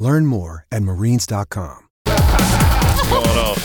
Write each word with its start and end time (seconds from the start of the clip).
Learn 0.00 0.24
more 0.24 0.66
at 0.72 0.82
marines.com. 0.82 1.88
going 2.06 3.38
on? 3.38 3.56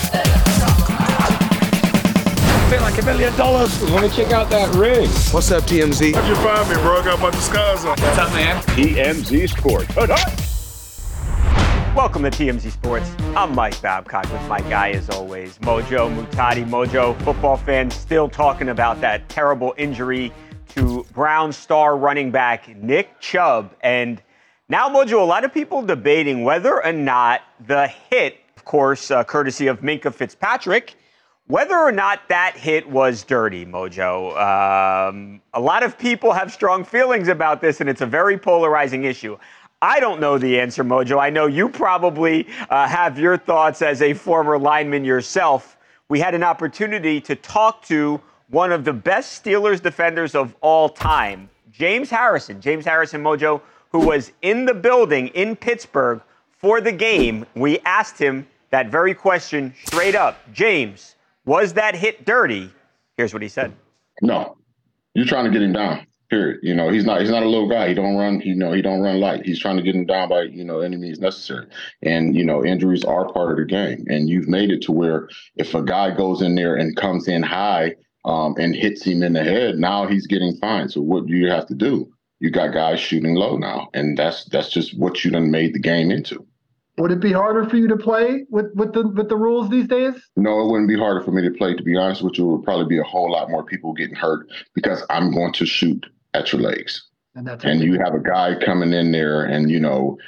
feel 2.70 2.82
like 2.82 3.00
a 3.00 3.04
million 3.06 3.34
dollars. 3.38 3.82
Let 3.90 4.02
me 4.02 4.10
check 4.14 4.32
out 4.32 4.50
that 4.50 4.74
ring. 4.74 5.08
What's 5.30 5.50
up, 5.50 5.64
TMZ? 5.64 6.14
How'd 6.14 6.28
you 6.28 6.34
find 6.36 6.68
me, 6.68 6.74
bro? 6.82 7.00
I 7.00 7.04
got 7.04 7.18
a 7.18 7.22
bunch 7.22 7.36
of 7.36 7.40
scars 7.40 7.84
on. 7.86 7.98
What's 7.98 8.18
up, 8.18 8.30
man? 8.34 8.62
TMZ 8.64 9.48
Sports. 9.48 9.96
Welcome 11.96 12.24
to 12.24 12.30
TMZ 12.30 12.70
Sports. 12.70 13.10
I'm 13.34 13.54
Mike 13.54 13.80
Babcock 13.80 14.30
with 14.30 14.46
my 14.46 14.60
guy, 14.62 14.90
as 14.90 15.08
always, 15.08 15.56
Mojo 15.58 16.14
Muhtadi. 16.14 16.68
Mojo, 16.68 17.18
football 17.22 17.56
fans 17.56 17.94
still 17.94 18.28
talking 18.28 18.68
about 18.68 19.00
that 19.00 19.26
terrible 19.30 19.72
injury 19.78 20.30
to 20.74 21.06
Brown 21.14 21.50
star 21.50 21.96
running 21.96 22.30
back 22.30 22.68
Nick 22.76 23.20
Chubb. 23.20 23.74
And 23.80 24.20
now, 24.68 24.88
Mojo, 24.88 25.20
a 25.20 25.24
lot 25.24 25.44
of 25.44 25.54
people 25.54 25.82
debating 25.82 26.42
whether 26.42 26.84
or 26.84 26.92
not 26.92 27.42
the 27.66 27.86
hit, 27.86 28.38
of 28.56 28.64
course, 28.64 29.12
uh, 29.12 29.22
courtesy 29.22 29.68
of 29.68 29.80
Minkah 29.80 30.12
Fitzpatrick, 30.12 30.96
whether 31.46 31.76
or 31.76 31.92
not 31.92 32.28
that 32.28 32.56
hit 32.56 32.88
was 32.88 33.22
dirty, 33.22 33.64
Mojo. 33.64 34.32
Um, 34.36 35.40
a 35.54 35.60
lot 35.60 35.84
of 35.84 35.96
people 35.96 36.32
have 36.32 36.52
strong 36.52 36.82
feelings 36.82 37.28
about 37.28 37.60
this, 37.60 37.80
and 37.80 37.88
it's 37.88 38.00
a 38.00 38.06
very 38.06 38.36
polarizing 38.36 39.04
issue. 39.04 39.38
I 39.80 40.00
don't 40.00 40.20
know 40.20 40.38
the 40.38 40.58
answer, 40.58 40.82
Mojo. 40.82 41.20
I 41.20 41.30
know 41.30 41.46
you 41.46 41.68
probably 41.68 42.48
uh, 42.68 42.88
have 42.88 43.20
your 43.20 43.36
thoughts 43.36 43.82
as 43.82 44.02
a 44.02 44.14
former 44.14 44.58
lineman 44.58 45.04
yourself. 45.04 45.76
We 46.08 46.18
had 46.18 46.34
an 46.34 46.42
opportunity 46.42 47.20
to 47.20 47.36
talk 47.36 47.84
to 47.84 48.20
one 48.48 48.72
of 48.72 48.84
the 48.84 48.92
best 48.92 49.44
Steelers 49.44 49.80
defenders 49.80 50.34
of 50.34 50.56
all 50.60 50.88
time, 50.88 51.50
James 51.70 52.10
Harrison. 52.10 52.60
James 52.60 52.84
Harrison, 52.84 53.22
Mojo, 53.22 53.60
who 53.96 54.06
was 54.06 54.30
in 54.42 54.66
the 54.66 54.74
building 54.74 55.28
in 55.28 55.56
Pittsburgh 55.56 56.20
for 56.58 56.82
the 56.82 56.92
game. 56.92 57.46
We 57.54 57.78
asked 57.80 58.18
him 58.18 58.46
that 58.68 58.90
very 58.90 59.14
question 59.14 59.72
straight 59.86 60.14
up 60.14 60.38
James, 60.52 61.14
was 61.46 61.72
that 61.74 61.94
hit 61.94 62.26
dirty? 62.26 62.70
Here's 63.16 63.32
what 63.32 63.40
he 63.40 63.48
said. 63.48 63.72
No, 64.20 64.58
you're 65.14 65.24
trying 65.24 65.46
to 65.46 65.50
get 65.50 65.62
him 65.62 65.72
down. 65.72 66.06
Period. 66.28 66.58
You 66.62 66.74
know, 66.74 66.90
he's 66.90 67.06
not 67.06 67.20
he's 67.20 67.30
not 67.30 67.44
a 67.44 67.48
little 67.48 67.68
guy. 67.70 67.88
He 67.88 67.94
don't 67.94 68.16
run. 68.16 68.40
You 68.40 68.54
know, 68.54 68.72
he 68.72 68.82
don't 68.82 69.00
run 69.00 69.18
light. 69.18 69.46
He's 69.46 69.60
trying 69.60 69.76
to 69.76 69.82
get 69.82 69.94
him 69.94 70.04
down 70.04 70.28
by 70.28 70.42
you 70.42 70.64
know 70.64 70.80
any 70.80 70.96
means 70.96 71.20
necessary. 71.20 71.66
And 72.02 72.36
you 72.36 72.44
know, 72.44 72.64
injuries 72.64 73.04
are 73.04 73.32
part 73.32 73.52
of 73.52 73.56
the 73.56 73.64
game. 73.64 74.04
And 74.08 74.28
you've 74.28 74.48
made 74.48 74.70
it 74.70 74.82
to 74.82 74.92
where 74.92 75.28
if 75.54 75.74
a 75.74 75.82
guy 75.82 76.14
goes 76.14 76.42
in 76.42 76.54
there 76.54 76.74
and 76.74 76.96
comes 76.96 77.28
in 77.28 77.42
high 77.42 77.94
um, 78.26 78.56
and 78.58 78.74
hits 78.74 79.04
him 79.06 79.22
in 79.22 79.32
the 79.34 79.44
head, 79.44 79.78
now 79.78 80.06
he's 80.06 80.26
getting 80.26 80.56
fined. 80.56 80.90
So 80.90 81.00
what 81.00 81.26
do 81.26 81.32
you 81.32 81.48
have 81.48 81.66
to 81.68 81.74
do? 81.74 82.12
You 82.38 82.50
got 82.50 82.72
guys 82.72 83.00
shooting 83.00 83.34
low 83.34 83.56
now, 83.56 83.88
and 83.94 84.16
that's 84.16 84.44
that's 84.46 84.70
just 84.70 84.98
what 84.98 85.24
you 85.24 85.30
done 85.30 85.50
made 85.50 85.74
the 85.74 85.78
game 85.78 86.10
into. 86.10 86.46
Would 86.98 87.10
it 87.10 87.20
be 87.20 87.32
harder 87.32 87.68
for 87.68 87.76
you 87.76 87.88
to 87.88 87.96
play 87.96 88.46
with, 88.48 88.72
with 88.74 88.94
the 88.94 89.06
with 89.08 89.28
the 89.28 89.36
rules 89.36 89.68
these 89.68 89.86
days? 89.86 90.14
No, 90.36 90.60
it 90.60 90.70
wouldn't 90.70 90.88
be 90.88 90.96
harder 90.96 91.20
for 91.20 91.30
me 91.30 91.42
to 91.42 91.50
play. 91.50 91.74
To 91.74 91.82
be 91.82 91.96
honest 91.96 92.22
with 92.22 92.38
you, 92.38 92.48
it 92.48 92.56
would 92.56 92.64
probably 92.64 92.86
be 92.86 92.98
a 92.98 93.04
whole 93.04 93.30
lot 93.30 93.50
more 93.50 93.64
people 93.64 93.92
getting 93.92 94.16
hurt 94.16 94.48
because 94.74 95.02
I'm 95.10 95.30
going 95.30 95.52
to 95.54 95.66
shoot 95.66 96.06
at 96.34 96.52
your 96.52 96.60
legs. 96.62 97.06
And 97.34 97.46
that's 97.46 97.64
And 97.64 97.82
you 97.82 97.98
have 97.98 98.14
a 98.14 98.18
guy 98.18 98.54
coming 98.64 98.94
in 98.94 99.12
there 99.12 99.44
and, 99.44 99.70
you 99.70 99.78
know, 99.78 100.18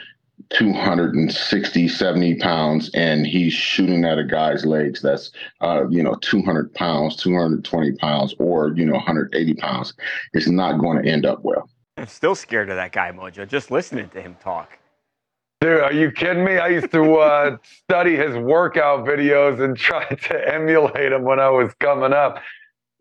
260, 0.50 1.88
70 1.88 2.34
pounds, 2.36 2.90
and 2.94 3.26
he's 3.26 3.52
shooting 3.52 4.04
at 4.04 4.18
a 4.18 4.24
guy's 4.24 4.64
legs 4.64 5.00
that's, 5.00 5.30
uh, 5.62 5.88
you 5.88 6.02
know, 6.02 6.14
200 6.20 6.72
pounds, 6.74 7.16
220 7.16 7.92
pounds, 7.92 8.34
or, 8.38 8.74
you 8.76 8.84
know, 8.84 8.94
180 8.94 9.54
pounds. 9.54 9.94
It's 10.34 10.48
not 10.48 10.78
going 10.78 11.02
to 11.02 11.10
end 11.10 11.24
up 11.24 11.40
well. 11.42 11.68
I'm 11.98 12.06
still 12.06 12.36
scared 12.36 12.70
of 12.70 12.76
that 12.76 12.92
guy, 12.92 13.10
Mojo, 13.10 13.46
just 13.46 13.72
listening 13.72 14.08
to 14.10 14.22
him 14.22 14.36
talk. 14.40 14.78
Dude, 15.60 15.80
are 15.80 15.92
you 15.92 16.12
kidding 16.12 16.44
me? 16.44 16.58
I 16.58 16.68
used 16.68 16.92
to 16.92 17.14
uh, 17.16 17.56
study 17.82 18.14
his 18.14 18.36
workout 18.36 19.04
videos 19.04 19.60
and 19.60 19.76
try 19.76 20.06
to 20.06 20.54
emulate 20.54 21.10
him 21.10 21.24
when 21.24 21.40
I 21.40 21.50
was 21.50 21.74
coming 21.80 22.12
up. 22.12 22.40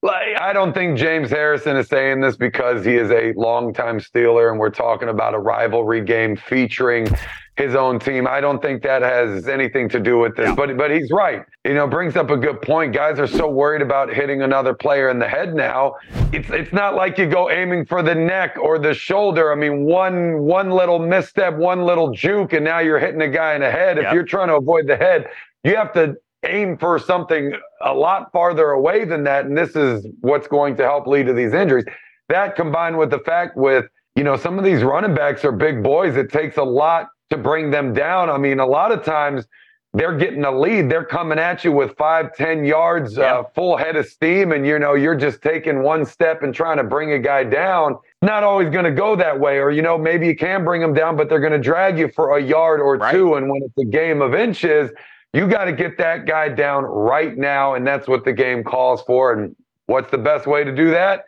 Like, 0.01 0.39
I 0.41 0.51
don't 0.51 0.73
think 0.73 0.97
James 0.97 1.29
Harrison 1.29 1.77
is 1.77 1.87
saying 1.87 2.21
this 2.21 2.35
because 2.37 2.83
he 2.83 2.95
is 2.95 3.11
a 3.11 3.33
longtime 3.35 3.99
Steeler 3.99 4.49
and 4.49 4.59
we're 4.59 4.71
talking 4.71 5.09
about 5.09 5.35
a 5.35 5.39
rivalry 5.39 6.03
game 6.03 6.35
featuring 6.35 7.07
his 7.57 7.73
own 7.73 7.99
team. 7.99 8.27
I 8.27 8.39
don't 8.39 8.61
think 8.61 8.83
that 8.83 9.01
has 9.01 9.47
anything 9.47 9.89
to 9.89 9.99
do 9.99 10.19
with 10.19 10.35
this. 10.35 10.49
Yeah. 10.49 10.55
But 10.55 10.77
but 10.77 10.91
he's 10.91 11.11
right. 11.11 11.43
You 11.65 11.73
know, 11.73 11.87
brings 11.87 12.15
up 12.15 12.29
a 12.29 12.37
good 12.37 12.61
point. 12.61 12.93
Guys 12.93 13.19
are 13.19 13.27
so 13.27 13.49
worried 13.49 13.81
about 13.81 14.13
hitting 14.13 14.43
another 14.43 14.73
player 14.73 15.09
in 15.09 15.17
the 15.17 15.27
head 15.27 15.55
now. 15.55 15.95
It's 16.31 16.49
it's 16.51 16.71
not 16.71 16.95
like 16.95 17.17
you 17.17 17.25
go 17.25 17.49
aiming 17.49 17.85
for 17.85 18.03
the 18.03 18.13
neck 18.13 18.57
or 18.61 18.77
the 18.77 18.93
shoulder. 18.93 19.51
I 19.51 19.55
mean, 19.55 19.85
one 19.85 20.43
one 20.43 20.69
little 20.69 20.99
misstep, 20.99 21.55
one 21.55 21.83
little 21.83 22.11
juke, 22.11 22.53
and 22.53 22.63
now 22.63 22.79
you're 22.79 22.99
hitting 22.99 23.21
a 23.21 23.29
guy 23.29 23.55
in 23.55 23.61
the 23.61 23.71
head. 23.71 23.97
If 23.97 24.13
you're 24.13 24.23
trying 24.23 24.49
to 24.49 24.55
avoid 24.55 24.87
the 24.87 24.95
head, 24.95 25.27
you 25.63 25.75
have 25.75 25.91
to 25.93 26.15
aim 26.45 26.77
for 26.77 26.99
something 26.99 27.53
a 27.81 27.93
lot 27.93 28.31
farther 28.31 28.69
away 28.69 29.03
than 29.03 29.23
that. 29.23 29.45
And 29.45 29.57
this 29.57 29.75
is 29.75 30.05
what's 30.21 30.47
going 30.47 30.77
to 30.77 30.83
help 30.83 31.07
lead 31.07 31.25
to 31.25 31.33
these 31.33 31.53
injuries. 31.53 31.85
That 32.29 32.55
combined 32.55 32.97
with 32.97 33.09
the 33.09 33.19
fact 33.19 33.57
with, 33.57 33.85
you 34.15 34.23
know, 34.23 34.37
some 34.37 34.59
of 34.59 34.63
these 34.63 34.83
running 34.83 35.15
backs 35.15 35.43
are 35.43 35.51
big 35.51 35.81
boys. 35.81 36.15
It 36.17 36.31
takes 36.31 36.57
a 36.57 36.63
lot 36.63 37.07
to 37.29 37.37
bring 37.37 37.71
them 37.71 37.93
down. 37.93 38.29
I 38.29 38.37
mean, 38.37 38.59
a 38.59 38.65
lot 38.65 38.91
of 38.91 39.03
times 39.03 39.45
they're 39.93 40.17
getting 40.17 40.43
a 40.43 40.51
lead. 40.51 40.89
They're 40.89 41.05
coming 41.05 41.39
at 41.39 41.63
you 41.63 41.71
with 41.71 41.95
five, 41.97 42.35
ten 42.35 42.65
yards, 42.65 43.17
uh, 43.17 43.43
full 43.55 43.77
head 43.77 43.95
of 43.95 44.05
steam, 44.05 44.51
and 44.51 44.65
you 44.65 44.77
know 44.79 44.93
you're 44.93 45.15
just 45.15 45.41
taking 45.41 45.81
one 45.81 46.05
step 46.05 46.43
and 46.43 46.53
trying 46.53 46.77
to 46.77 46.83
bring 46.83 47.13
a 47.13 47.19
guy 47.19 47.43
down. 47.43 47.97
Not 48.21 48.43
always 48.43 48.69
going 48.69 48.85
to 48.85 48.91
go 48.91 49.15
that 49.15 49.39
way, 49.39 49.57
or 49.57 49.71
you 49.71 49.81
know 49.81 49.97
maybe 49.97 50.27
you 50.27 50.35
can 50.35 50.63
bring 50.63 50.81
them 50.81 50.93
down, 50.93 51.15
but 51.15 51.29
they're 51.29 51.39
going 51.39 51.53
to 51.53 51.59
drag 51.59 51.97
you 51.97 52.09
for 52.09 52.37
a 52.37 52.41
yard 52.43 52.79
or 52.81 52.97
Right. 52.97 53.11
two. 53.13 53.35
And 53.35 53.49
when 53.49 53.61
it's 53.63 53.77
a 53.77 53.89
game 53.89 54.21
of 54.21 54.35
inches, 54.35 54.91
you 55.33 55.47
got 55.47 55.65
to 55.65 55.73
get 55.73 55.97
that 55.97 56.25
guy 56.25 56.49
down 56.49 56.83
right 56.83 57.37
now, 57.37 57.73
and 57.73 57.85
that's 57.87 58.07
what 58.07 58.23
the 58.25 58.33
game 58.33 58.63
calls 58.63 59.01
for. 59.03 59.33
And 59.33 59.55
what's 59.87 60.11
the 60.11 60.17
best 60.17 60.47
way 60.47 60.63
to 60.63 60.71
do 60.75 60.91
that? 60.91 61.25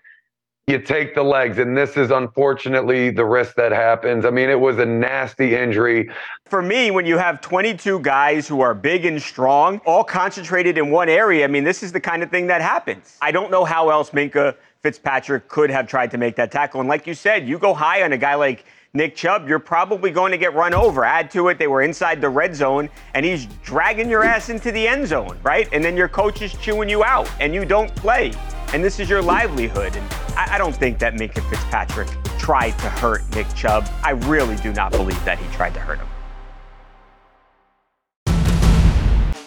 You 0.70 0.78
take 0.78 1.16
the 1.16 1.24
legs, 1.24 1.58
and 1.58 1.76
this 1.76 1.98
is 1.98 2.12
unfortunately 2.12 3.10
the 3.10 3.26
risk 3.26 3.56
that 3.56 3.72
happens. 3.72 4.24
I 4.24 4.30
mean, 4.30 4.52
it 4.52 4.60
was 4.60 4.78
a 4.78 4.86
nasty 4.86 5.56
injury. 5.56 6.12
For 6.46 6.62
me, 6.62 6.92
when 6.92 7.08
you 7.08 7.18
have 7.18 7.42
22 7.42 8.02
guys 8.02 8.48
who 8.48 8.62
are 8.62 8.76
big 8.76 9.04
and 9.06 9.20
strong, 9.20 9.82
all 9.84 10.04
concentrated 10.04 10.78
in 10.78 10.92
one 10.92 11.10
area, 11.10 11.44
I 11.44 11.48
mean, 11.48 11.64
this 11.64 11.82
is 11.82 11.92
the 11.92 12.00
kind 12.00 12.22
of 12.22 12.30
thing 12.30 12.46
that 12.48 12.62
happens. 12.62 13.18
I 13.20 13.32
don't 13.32 13.50
know 13.50 13.66
how 13.66 13.90
else 13.90 14.12
Minkah 14.12 14.58
Fitzpatrick 14.84 15.48
could 15.48 15.72
have 15.72 15.88
tried 15.88 16.12
to 16.12 16.20
make 16.20 16.36
that 16.36 16.52
tackle. 16.52 16.82
And 16.82 16.88
like 16.88 17.08
you 17.08 17.16
said, 17.16 17.48
you 17.48 17.58
go 17.58 17.74
high 17.74 18.04
on 18.04 18.14
a 18.14 18.18
guy 18.20 18.36
like 18.36 18.64
Nick 18.94 19.16
Chubb, 19.16 19.48
you're 19.48 19.58
probably 19.58 20.12
going 20.12 20.32
to 20.32 20.38
get 20.38 20.54
run 20.54 20.76
over. 20.76 21.04
Add 21.04 21.32
to 21.32 21.48
it, 21.48 21.58
they 21.58 21.66
were 21.66 21.82
inside 21.82 22.22
the 22.22 22.30
red 22.30 22.56
zone, 22.56 22.90
and 23.16 23.26
he's 23.26 23.48
dragging 23.64 24.08
your 24.08 24.24
ass 24.24 24.50
into 24.50 24.72
the 24.72 24.88
end 24.88 25.08
zone, 25.08 25.40
right? 25.42 25.68
And 25.72 25.84
then 25.84 25.98
your 25.98 26.10
coach 26.10 26.44
is 26.44 26.54
chewing 26.54 26.90
you 26.90 27.04
out, 27.04 27.28
and 27.40 27.56
you 27.56 27.66
don't 27.66 27.96
play. 27.96 28.34
And 28.72 28.84
this 28.84 29.00
is 29.00 29.10
your 29.10 29.24
livelihood. 29.24 29.96
And 29.96 30.14
I, 30.38 30.56
I 30.56 30.58
don't 30.60 30.76
think 30.76 31.00
that 31.00 31.16
Minkah 31.16 31.48
Fitzpatrick 31.50 32.08
tried 32.38 32.78
to 32.80 32.90
hurt 32.90 33.28
Nick 33.36 33.52
Chubb. 33.56 33.90
I 34.04 34.12
really 34.12 34.58
do 34.58 34.72
not 34.74 34.92
believe 34.92 35.24
that 35.26 35.40
he 35.40 35.48
tried 35.56 35.74
to 35.74 35.80
hurt 35.80 35.98
him. 35.98 36.08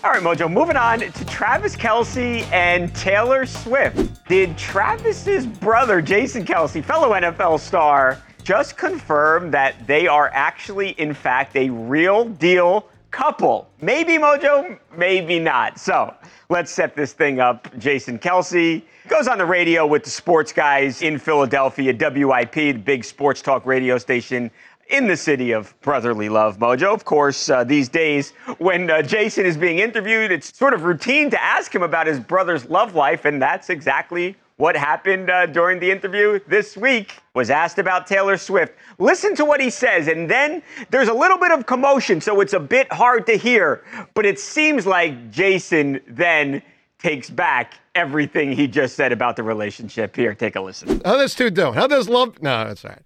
All 0.05 0.11
right, 0.11 0.21
Mojo, 0.21 0.53
moving 0.53 0.75
on 0.75 0.99
to 0.99 1.25
Travis 1.27 1.77
Kelce 1.77 2.43
and 2.51 2.93
Taylor 2.97 3.47
Swift. 3.47 4.27
Did 4.27 4.59
Travis's 4.59 5.47
brother, 5.47 6.03
Jason 6.03 6.45
Kelce, 6.45 6.83
fellow 6.83 7.13
NFL 7.13 7.61
star, 7.61 8.21
just 8.43 8.77
confirm 8.77 9.53
that 9.53 9.87
they 9.87 10.09
are 10.09 10.31
actually, 10.35 10.91
in 10.99 11.15
fact, 11.15 11.55
a 11.55 11.71
real 11.71 12.25
deal 12.25 12.89
couple? 13.13 13.71
Maybe, 13.81 14.15
Mojo, 14.15 14.77
maybe 14.97 15.39
not. 15.39 15.79
So 15.79 16.13
let's 16.49 16.73
set 16.73 16.97
this 16.97 17.13
thing 17.13 17.39
up. 17.39 17.69
Jason 17.79 18.19
Kelce 18.19 18.83
goes 19.13 19.29
on 19.29 19.37
the 19.37 19.45
radio 19.45 19.87
with 19.87 20.03
the 20.05 20.09
sports 20.09 20.55
guys 20.55 21.03
in 21.03 21.19
Philadelphia, 21.19 21.93
WIP, 21.93 22.55
the 22.55 22.73
big 22.73 23.05
sports 23.05 23.43
talk 23.43 23.67
radio 23.67 23.99
station 23.99 24.51
in 24.89 25.07
the 25.07 25.19
city 25.19 25.53
of 25.53 25.79
brotherly 25.83 26.31
love, 26.31 26.57
Mojo. 26.57 26.95
Of 26.95 27.05
course, 27.05 27.51
uh, 27.51 27.63
these 27.63 27.91
days, 27.91 28.31
when 28.57 28.91
uh, 28.91 29.03
Jason 29.03 29.45
is 29.45 29.55
being 29.55 29.81
interviewed, 29.81 30.33
it's 30.33 30.57
sort 30.57 30.73
of 30.73 30.85
routine 30.85 31.29
to 31.29 31.43
ask 31.43 31.75
him 31.75 31.83
about 31.83 32.07
his 32.07 32.19
brother's 32.21 32.65
love 32.71 32.95
life, 32.95 33.27
and 33.27 33.41
that's 33.41 33.69
exactly 33.69 34.35
what 34.57 34.75
happened 34.75 35.29
uh, 35.29 35.45
during 35.45 35.79
the 35.79 35.91
interview 35.91 36.41
this 36.49 36.75
week 36.75 37.13
was 37.35 37.51
asked 37.51 37.79
about 37.79 38.07
Taylor 38.07 38.39
Swift. 38.39 38.73
Listen 38.99 39.37
to 39.37 39.45
what 39.45 39.61
he 39.61 39.69
says, 39.69 40.09
and 40.09 40.31
then 40.31 40.63
there's 40.89 41.09
a 41.09 41.15
little 41.15 41.37
bit 41.37 41.51
of 41.51 41.67
commotion, 41.67 42.19
so 42.19 42.41
it's 42.41 42.55
a 42.55 42.61
bit 42.61 42.91
hard 42.91 43.27
to 43.27 43.37
hear. 43.37 43.85
But 44.15 44.25
it 44.25 44.41
seems 44.41 44.87
like 44.87 45.31
Jason 45.31 46.01
then 46.09 46.63
takes 47.03 47.29
back 47.31 47.75
everything 47.95 48.53
he 48.53 48.67
just 48.69 48.95
said 48.97 49.13
about 49.13 49.37
the 49.37 49.43
relationship. 49.43 50.15
Here, 50.17 50.35
take 50.35 50.57
a 50.57 50.61
listen. 50.61 51.01
How 51.05 51.17
does 51.17 51.35
two 51.35 51.51
doing? 51.51 51.75
How 51.75 51.87
does 51.87 52.09
love? 52.09 52.41
No, 52.43 52.65
that's 52.65 52.85
all 52.85 52.93
right. 52.93 53.03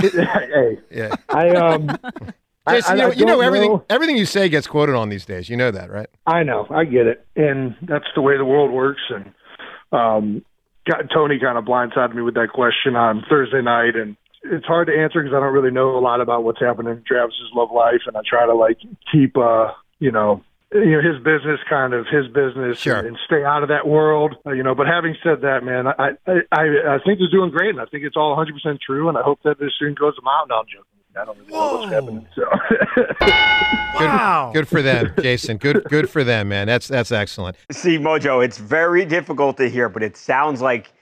hey, 0.12 0.78
Yeah. 0.90 1.14
I 1.28 1.50
um, 1.50 1.90
I- 2.66 2.74
Jason, 2.76 2.92
I- 2.92 2.94
you 2.94 3.00
know, 3.02 3.08
I 3.08 3.12
you 3.14 3.24
know 3.26 3.40
everything. 3.40 3.70
know. 3.72 3.84
Everything 3.90 4.16
you 4.16 4.26
say 4.26 4.48
gets 4.48 4.66
quoted 4.66 4.94
on 4.94 5.08
these 5.08 5.24
days. 5.26 5.48
You 5.48 5.56
know 5.56 5.70
that, 5.70 5.90
right? 5.90 6.08
I 6.26 6.42
know, 6.44 6.66
I 6.70 6.84
get 6.84 7.06
it, 7.06 7.26
and 7.36 7.74
that's 7.82 8.06
the 8.14 8.20
way 8.22 8.36
the 8.36 8.44
world 8.44 8.70
works. 8.70 9.02
And 9.10 9.32
um, 9.92 10.44
got, 10.88 11.10
Tony 11.12 11.38
kind 11.40 11.58
of 11.58 11.64
blindsided 11.64 12.14
me 12.14 12.22
with 12.22 12.34
that 12.34 12.50
question 12.54 12.94
on 12.96 13.24
Thursday 13.28 13.62
night, 13.62 13.96
and 13.96 14.16
it's 14.44 14.66
hard 14.66 14.86
to 14.86 14.94
answer 14.96 15.20
because 15.22 15.34
I 15.36 15.40
don't 15.40 15.52
really 15.52 15.70
know 15.72 15.98
a 15.98 16.00
lot 16.00 16.20
about 16.20 16.44
what's 16.44 16.60
happening 16.60 16.92
in 16.92 17.02
Travis's 17.04 17.50
love 17.54 17.70
life, 17.72 18.02
and 18.06 18.16
I 18.16 18.20
try 18.28 18.46
to 18.46 18.54
like 18.54 18.78
keep, 19.10 19.36
uh, 19.36 19.72
you 19.98 20.12
know. 20.12 20.42
You 20.72 20.92
know 20.92 21.02
his 21.02 21.18
business, 21.24 21.58
kind 21.68 21.92
of 21.94 22.06
his 22.06 22.28
business, 22.28 22.78
Sure. 22.78 22.96
and, 22.96 23.08
and 23.08 23.18
stay 23.26 23.44
out 23.44 23.62
of 23.64 23.68
that 23.70 23.88
world. 23.88 24.36
Uh, 24.46 24.52
you 24.52 24.62
know, 24.62 24.74
but 24.74 24.86
having 24.86 25.16
said 25.22 25.40
that, 25.42 25.64
man, 25.64 25.86
I 25.88 26.10
I 26.26 26.32
I, 26.52 26.62
I 26.94 26.98
think 27.04 27.18
they're 27.18 27.28
doing 27.30 27.50
great, 27.50 27.70
and 27.70 27.80
I 27.80 27.86
think 27.86 28.04
it's 28.04 28.16
all 28.16 28.30
100 28.36 28.52
percent 28.54 28.80
true, 28.84 29.08
and 29.08 29.18
I 29.18 29.22
hope 29.22 29.40
that 29.44 29.58
this 29.58 29.72
soon 29.78 29.94
goes 29.94 30.14
to 30.16 30.22
mountain. 30.22 30.48
No, 30.50 30.60
I'm 30.60 30.66
joking. 30.66 30.84
I 31.20 31.24
don't 31.24 31.38
really 31.38 31.50
know 31.52 31.76
what's 31.78 31.92
happening. 31.92 32.26
So. 32.36 32.44
Good, 33.98 34.06
Wow. 34.06 34.50
Good 34.54 34.68
for 34.68 34.80
them, 34.80 35.12
Jason. 35.20 35.56
Good. 35.58 35.84
Good 35.90 36.08
for 36.08 36.22
them, 36.24 36.48
man. 36.48 36.66
That's 36.68 36.88
that's 36.88 37.10
excellent. 37.12 37.56
See, 37.72 37.98
Mojo, 37.98 38.42
it's 38.44 38.58
very 38.58 39.04
difficult 39.04 39.56
to 39.58 39.68
hear, 39.68 39.88
but 39.88 40.02
it 40.02 40.16
sounds 40.16 40.62
like 40.62 40.92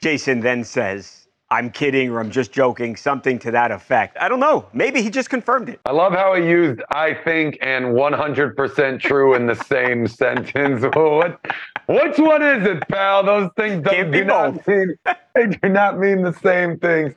Jason 0.00 0.40
then 0.40 0.64
says, 0.64 1.26
I'm 1.50 1.70
kidding 1.70 2.10
or 2.10 2.20
I'm 2.20 2.30
just 2.30 2.52
joking, 2.52 2.94
something 2.94 3.38
to 3.40 3.50
that 3.52 3.70
effect. 3.70 4.18
I 4.20 4.28
don't 4.28 4.40
know. 4.40 4.66
Maybe 4.74 5.00
he 5.02 5.08
just 5.08 5.30
confirmed 5.30 5.70
it. 5.70 5.80
I 5.86 5.92
love 5.92 6.12
how 6.12 6.34
he 6.34 6.46
used 6.46 6.82
I 6.90 7.14
think 7.14 7.56
and 7.62 7.86
100% 7.86 9.00
true 9.00 9.34
in 9.34 9.46
the 9.46 9.54
same 9.54 10.06
sentence. 10.06 10.82
what, 10.94 11.40
which 11.86 12.18
one 12.18 12.42
is 12.42 12.66
it, 12.66 12.86
pal? 12.88 13.24
Those 13.24 13.50
things 13.56 13.82
don't, 13.82 14.10
do 14.10 14.24
not 14.24 14.66
mean 14.66 14.94
they 15.34 15.46
do 15.46 15.68
not 15.70 15.98
mean 15.98 16.22
the 16.22 16.34
same 16.34 16.78
things. 16.78 17.14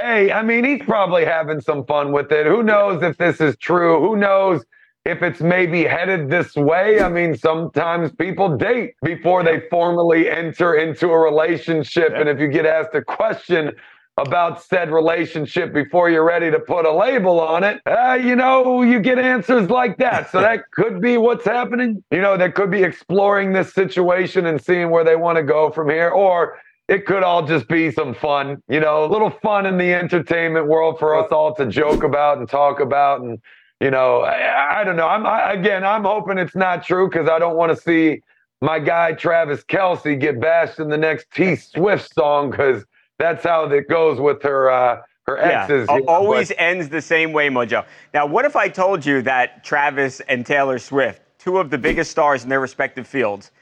Hey, 0.00 0.32
I 0.32 0.42
mean, 0.42 0.64
he's 0.64 0.82
probably 0.82 1.24
having 1.24 1.60
some 1.60 1.84
fun 1.86 2.12
with 2.12 2.30
it. 2.32 2.46
Who 2.46 2.62
knows 2.62 3.02
if 3.02 3.16
this 3.18 3.40
is 3.40 3.56
true? 3.56 4.00
Who 4.00 4.16
knows 4.16 4.64
if 5.08 5.22
it's 5.22 5.40
maybe 5.40 5.84
headed 5.84 6.28
this 6.28 6.54
way? 6.54 7.00
I 7.00 7.08
mean, 7.08 7.34
sometimes 7.34 8.12
people 8.12 8.56
date 8.56 8.94
before 9.02 9.42
they 9.42 9.62
formally 9.70 10.28
enter 10.28 10.74
into 10.74 11.08
a 11.08 11.18
relationship. 11.18 12.12
And 12.14 12.28
if 12.28 12.38
you 12.38 12.48
get 12.48 12.66
asked 12.66 12.94
a 12.94 13.02
question 13.02 13.72
about 14.18 14.62
said 14.62 14.90
relationship 14.90 15.72
before 15.72 16.10
you're 16.10 16.26
ready 16.26 16.50
to 16.50 16.58
put 16.58 16.84
a 16.84 16.92
label 16.92 17.40
on 17.40 17.64
it, 17.64 17.80
uh, 17.86 18.18
you 18.20 18.36
know, 18.36 18.82
you 18.82 19.00
get 19.00 19.18
answers 19.18 19.70
like 19.70 19.96
that. 19.96 20.30
So 20.30 20.42
that 20.42 20.70
could 20.72 21.00
be 21.00 21.16
what's 21.16 21.46
happening. 21.46 22.04
You 22.10 22.20
know, 22.20 22.36
they 22.36 22.50
could 22.50 22.70
be 22.70 22.82
exploring 22.82 23.54
this 23.54 23.72
situation 23.72 24.44
and 24.44 24.62
seeing 24.62 24.90
where 24.90 25.04
they 25.04 25.16
want 25.16 25.36
to 25.36 25.42
go 25.42 25.70
from 25.70 25.88
here. 25.88 26.10
Or 26.10 26.58
it 26.88 27.06
could 27.06 27.22
all 27.22 27.46
just 27.46 27.66
be 27.68 27.90
some 27.90 28.12
fun, 28.12 28.62
you 28.68 28.80
know, 28.80 29.06
a 29.06 29.08
little 29.10 29.30
fun 29.30 29.64
in 29.64 29.78
the 29.78 29.94
entertainment 29.94 30.66
world 30.66 30.98
for 30.98 31.14
us 31.14 31.32
all 31.32 31.54
to 31.54 31.64
joke 31.66 32.02
about 32.02 32.36
and 32.38 32.48
talk 32.48 32.80
about. 32.80 33.22
And, 33.22 33.38
you 33.80 33.90
know, 33.90 34.22
I, 34.22 34.80
I 34.80 34.84
don't 34.84 34.96
know. 34.96 35.06
I'm 35.06 35.26
I, 35.26 35.52
again, 35.52 35.84
I'm 35.84 36.04
hoping 36.04 36.38
it's 36.38 36.54
not 36.56 36.84
true 36.84 37.08
because 37.08 37.28
I 37.28 37.38
don't 37.38 37.56
want 37.56 37.74
to 37.74 37.80
see 37.80 38.22
my 38.60 38.78
guy 38.78 39.12
Travis 39.12 39.62
Kelce 39.64 40.18
get 40.20 40.40
bashed 40.40 40.78
in 40.80 40.88
the 40.88 40.98
next 40.98 41.30
T 41.32 41.54
Swift 41.56 42.12
song 42.14 42.50
because 42.50 42.84
that's 43.18 43.44
how 43.44 43.64
it 43.70 43.88
goes 43.88 44.20
with 44.20 44.42
her 44.42 44.70
uh, 44.70 45.02
her 45.26 45.38
exes. 45.38 45.86
know, 45.88 46.02
always 46.08 46.48
but- 46.48 46.60
ends 46.60 46.88
the 46.88 47.02
same 47.02 47.32
way, 47.32 47.48
Mojo. 47.48 47.84
Now, 48.14 48.26
what 48.26 48.44
if 48.44 48.56
I 48.56 48.68
told 48.68 49.04
you 49.06 49.22
that 49.22 49.62
Travis 49.62 50.20
and 50.20 50.44
Taylor 50.44 50.78
Swift, 50.78 51.22
two 51.38 51.58
of 51.58 51.70
the 51.70 51.78
biggest 51.78 52.10
stars 52.10 52.42
in 52.42 52.48
their 52.48 52.60
respective 52.60 53.06
fields, 53.06 53.52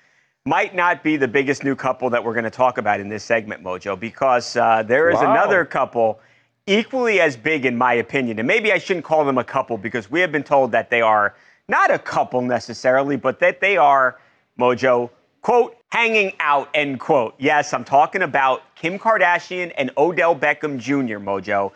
might 0.46 0.74
not 0.76 1.02
be 1.02 1.16
the 1.16 1.26
biggest 1.28 1.64
new 1.64 1.74
couple 1.74 2.08
that 2.08 2.22
we're 2.24 2.32
going 2.32 2.44
to 2.44 2.50
talk 2.50 2.78
about 2.78 3.00
in 3.00 3.08
this 3.08 3.24
segment, 3.24 3.62
Mojo, 3.64 3.98
because 3.98 4.56
uh, 4.56 4.82
there 4.84 5.10
is 5.10 5.16
Wow. 5.16 5.32
another 5.32 5.64
couple 5.64 6.20
equally 6.66 7.20
as 7.20 7.36
big, 7.36 7.64
in 7.64 7.76
my 7.76 7.94
opinion. 7.94 8.38
And 8.38 8.46
maybe 8.46 8.72
I 8.72 8.78
shouldn't 8.78 9.04
call 9.04 9.24
them 9.24 9.38
a 9.38 9.44
couple 9.44 9.78
because 9.78 10.10
we 10.10 10.20
have 10.20 10.32
been 10.32 10.42
told 10.44 10.72
that 10.72 10.90
they 10.90 11.00
are 11.00 11.34
not 11.68 11.90
a 11.90 11.98
couple 11.98 12.42
necessarily, 12.42 13.16
but 13.16 13.40
that 13.40 13.60
they 13.60 13.76
are, 13.76 14.18
Mojo, 14.58 15.10
quote, 15.42 15.76
hanging 15.90 16.32
out, 16.40 16.68
end 16.74 17.00
quote. 17.00 17.34
Yes, 17.38 17.72
I'm 17.72 17.84
talking 17.84 18.22
about 18.22 18.62
Kim 18.74 18.98
Kardashian 18.98 19.72
and 19.76 19.90
Odell 19.96 20.34
Beckham 20.34 20.78
Jr., 20.78 21.18
Mojo. 21.18 21.72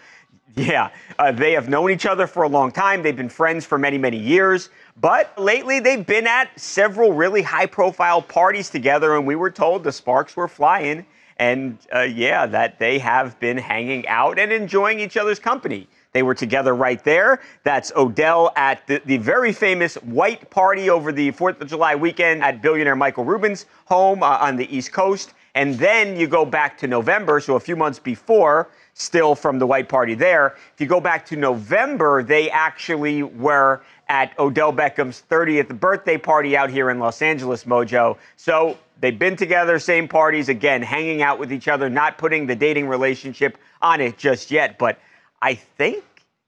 Yeah, 0.56 0.90
uh, 1.18 1.30
they 1.30 1.52
have 1.52 1.68
known 1.68 1.92
each 1.92 2.06
other 2.06 2.26
for 2.26 2.42
a 2.42 2.48
long 2.48 2.72
time. 2.72 3.04
They've 3.04 3.16
been 3.16 3.28
friends 3.28 3.64
for 3.64 3.78
many, 3.78 3.98
many 3.98 4.16
years. 4.16 4.70
But 5.00 5.38
lately, 5.38 5.78
they've 5.78 6.04
been 6.04 6.26
at 6.26 6.58
several 6.58 7.12
really 7.12 7.42
high 7.42 7.66
profile 7.66 8.20
parties 8.20 8.68
together, 8.68 9.16
and 9.16 9.24
we 9.24 9.36
were 9.36 9.50
told 9.52 9.84
the 9.84 9.92
sparks 9.92 10.36
were 10.36 10.48
flying. 10.48 11.06
And 11.40 11.78
uh, 11.94 12.00
yeah, 12.00 12.44
that 12.44 12.78
they 12.78 12.98
have 12.98 13.40
been 13.40 13.56
hanging 13.56 14.06
out 14.06 14.38
and 14.38 14.52
enjoying 14.52 15.00
each 15.00 15.16
other's 15.16 15.38
company. 15.38 15.88
They 16.12 16.22
were 16.22 16.34
together 16.34 16.74
right 16.74 17.02
there. 17.02 17.40
That's 17.64 17.90
Odell 17.96 18.52
at 18.56 18.86
the, 18.86 19.00
the 19.06 19.16
very 19.16 19.54
famous 19.54 19.94
white 19.94 20.50
party 20.50 20.90
over 20.90 21.12
the 21.12 21.32
4th 21.32 21.62
of 21.62 21.68
July 21.68 21.94
weekend 21.94 22.42
at 22.42 22.60
billionaire 22.60 22.94
Michael 22.94 23.24
Rubin's 23.24 23.64
home 23.86 24.22
uh, 24.22 24.36
on 24.38 24.56
the 24.56 24.76
East 24.76 24.92
Coast. 24.92 25.32
And 25.54 25.76
then 25.76 26.14
you 26.14 26.26
go 26.26 26.44
back 26.44 26.76
to 26.78 26.86
November, 26.86 27.40
so 27.40 27.56
a 27.56 27.60
few 27.60 27.74
months 27.74 27.98
before, 27.98 28.68
still 28.92 29.34
from 29.34 29.58
the 29.58 29.66
white 29.66 29.88
party 29.88 30.14
there. 30.14 30.56
If 30.74 30.80
you 30.80 30.86
go 30.86 31.00
back 31.00 31.24
to 31.26 31.36
November, 31.36 32.22
they 32.22 32.50
actually 32.50 33.22
were 33.22 33.80
at 34.10 34.38
Odell 34.38 34.72
Beckham's 34.72 35.22
30th 35.30 35.80
birthday 35.80 36.18
party 36.18 36.54
out 36.54 36.68
here 36.68 36.90
in 36.90 36.98
Los 36.98 37.22
Angeles, 37.22 37.64
Mojo. 37.64 38.18
So 38.36 38.76
they've 39.00 39.18
been 39.18 39.36
together, 39.36 39.78
same 39.78 40.08
parties, 40.08 40.48
again, 40.48 40.82
hanging 40.82 41.22
out 41.22 41.38
with 41.38 41.52
each 41.52 41.68
other, 41.68 41.88
not 41.90 42.18
putting 42.18 42.46
the 42.46 42.56
dating 42.56 42.88
relationship 42.88 43.58
on 43.82 44.00
it 44.00 44.18
just 44.18 44.50
yet. 44.50 44.78
But 44.78 44.98
I 45.42 45.54
think 45.54 46.04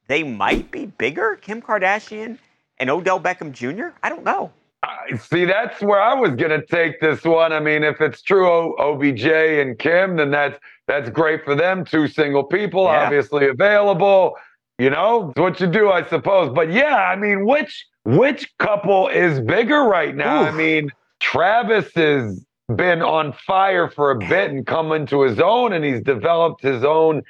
they 0.08 0.22
might 0.22 0.70
be 0.70 0.86
bigger, 0.86 1.36
Kim 1.40 1.62
Kardashian 1.62 2.38
and 2.78 2.90
Odell 2.90 3.20
Beckham 3.20 3.52
Jr. 3.52 3.88
I 4.02 4.08
don't 4.08 4.24
know. 4.24 4.50
I- 4.82 5.16
See, 5.16 5.44
that's 5.44 5.80
where 5.80 6.00
I 6.00 6.14
was 6.14 6.30
going 6.30 6.50
to 6.50 6.64
take 6.66 7.00
this 7.00 7.22
one. 7.24 7.52
I 7.52 7.60
mean, 7.60 7.84
if 7.84 8.00
it's 8.00 8.20
true, 8.22 8.48
o- 8.50 8.74
OBJ 8.78 9.24
and 9.26 9.78
Kim, 9.78 10.16
then 10.16 10.30
that's 10.30 10.58
that's 10.88 11.08
great 11.08 11.44
for 11.44 11.54
them. 11.54 11.84
Two 11.84 12.08
single 12.08 12.42
people, 12.44 12.84
Yeah. 12.84 13.04
obviously 13.04 13.48
available. 13.48 14.36
You 14.78 14.90
know, 14.90 15.30
it's 15.30 15.38
what 15.40 15.60
you 15.60 15.68
do, 15.68 15.90
I 15.90 16.04
suppose. 16.08 16.50
But 16.52 16.72
yeah, 16.72 16.96
I 16.96 17.14
mean, 17.14 17.46
which 17.46 17.86
which 18.04 18.50
couple 18.58 19.06
is 19.08 19.38
bigger 19.40 19.82
right 19.84 20.16
now? 20.16 20.42
I 20.42 20.50
mean, 20.50 20.90
Travis 21.22 21.92
has 21.94 22.44
been 22.74 23.00
on 23.00 23.32
fire 23.32 23.88
for 23.88 24.10
a 24.10 24.18
bit 24.18 24.50
and 24.50 24.66
come 24.66 24.92
into 24.92 25.22
his 25.22 25.38
own, 25.40 25.72
and 25.72 25.84
he's 25.84 26.02
developed 26.02 26.62
his 26.62 26.82
own 26.84 27.22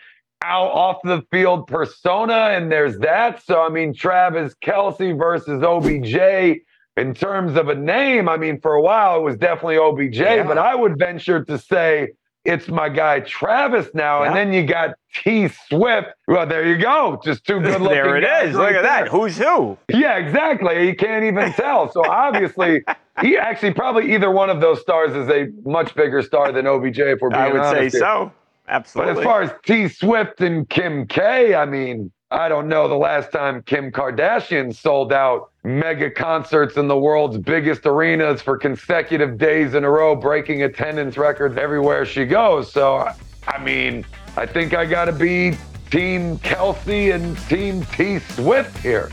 out 0.43 0.71
off 0.73 0.97
the 1.05 1.23
field 1.31 1.67
persona, 1.69 2.33
and 2.57 2.73
there's 2.73 2.99
that. 2.99 3.45
So 3.45 3.61
I 3.63 3.69
mean, 3.69 3.95
Travis 3.95 4.55
Kelce 4.65 5.17
versus 5.17 5.63
OBJ 5.63 6.61
in 6.97 7.15
terms 7.15 7.57
of 7.57 7.69
a 7.69 7.75
name, 7.75 8.29
I 8.29 8.37
mean, 8.37 8.61
for 8.61 8.75
a 8.75 8.83
while 8.83 9.19
it 9.19 9.23
was 9.23 9.37
definitely 9.37 9.77
OBJ, 9.79 10.19
Yeah. 10.19 10.43
but 10.45 10.59
I 10.59 10.75
would 10.75 10.99
venture 10.99 11.45
to 11.45 11.59
say 11.59 12.09
it's 12.45 12.69
my 12.69 12.89
guy 12.89 13.21
Travis 13.21 13.89
now. 13.95 14.23
And 14.25 14.35
then 14.35 14.53
you 14.53 14.67
got 14.67 14.97
T 15.15 15.49
Swift. 15.69 16.09
Well, 16.27 16.47
there 16.47 16.67
you 16.67 16.79
go. 16.79 17.21
Just 17.25 17.45
two 17.47 17.61
good 17.63 17.81
looking 17.81 17.89
there 17.89 18.17
it 18.17 18.47
is. 18.47 18.55
Look 18.55 18.65
right 18.65 18.77
at 18.77 18.83
that. 18.83 19.09
Who's 19.09 19.37
who? 19.39 19.79
Yeah, 19.89 20.17
exactly. 20.17 20.87
You 20.87 20.97
can't 20.97 21.25
even 21.25 21.53
tell. 21.57 21.91
So 21.93 22.05
obviously, 22.05 22.83
he 23.21 23.37
actually 23.37 23.75
probably 23.75 24.13
either 24.15 24.31
one 24.31 24.51
of 24.51 24.61
those 24.61 24.81
stars 24.81 25.15
is 25.15 25.29
a 25.29 25.49
much 25.69 25.95
bigger 25.95 26.23
star 26.23 26.51
than 26.53 26.67
OBJ. 26.67 26.99
If 26.99 27.21
we're 27.21 27.31
being 27.31 27.41
I 27.41 27.53
would 27.53 27.63
say 27.63 27.79
honest 27.79 27.95
here. 27.95 28.01
so. 28.01 28.33
But 28.67 28.73
Absolutely. 28.75 29.21
as 29.21 29.25
far 29.25 29.43
as 29.43 29.51
T 29.65 29.89
Swift 29.89 30.41
and 30.41 30.69
Kim 30.69 31.07
K, 31.07 31.55
I 31.55 31.67
mean, 31.67 32.11
I 32.31 32.49
don't 32.49 32.69
know 32.69 32.89
the 32.89 32.95
last 32.95 33.31
time 33.31 33.63
Kim 33.63 33.93
Kardashian 33.93 34.75
sold 34.75 35.13
out 35.13 35.52
mega 35.65 36.11
concerts 36.11 36.77
in 36.77 36.89
the 36.89 36.99
world's 36.99 37.39
biggest 37.39 37.87
arenas 37.87 38.43
for 38.43 38.57
consecutive 38.57 39.39
days 39.39 39.75
in 39.75 39.85
a 39.85 39.91
row, 39.91 40.17
breaking 40.17 40.65
attendance 40.65 41.17
records 41.17 41.57
everywhere 41.57 42.05
she 42.05 42.25
goes. 42.25 42.73
So, 42.73 43.09
I 43.47 43.59
mean, 43.63 44.05
I 44.37 44.47
think 44.47 44.75
I 44.75 44.85
got 44.85 45.05
to 45.05 45.13
be 45.13 45.57
Team 45.91 46.39
Kelce 46.39 47.15
and 47.15 47.39
Team 47.49 47.85
T 47.93 48.19
Swift 48.19 48.77
here. 48.79 49.11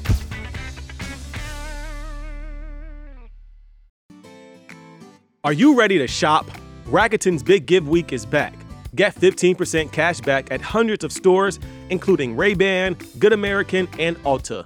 Are 5.44 5.54
you 5.54 5.78
ready 5.78 5.98
to 5.98 6.08
shop? 6.08 6.48
Rakuten's 6.86 7.44
Big 7.44 7.66
Give 7.66 7.88
Week 7.88 8.12
is 8.12 8.26
back. 8.26 8.54
Get 8.96 9.16
15% 9.16 9.92
cash 9.92 10.20
back 10.20 10.52
at 10.52 10.60
hundreds 10.60 11.04
of 11.04 11.12
stores, 11.12 11.60
including 11.90 12.36
Ray-Ban, 12.36 12.98
Good 13.20 13.34
American, 13.34 13.88
and 14.00 14.18
Ulta. 14.24 14.66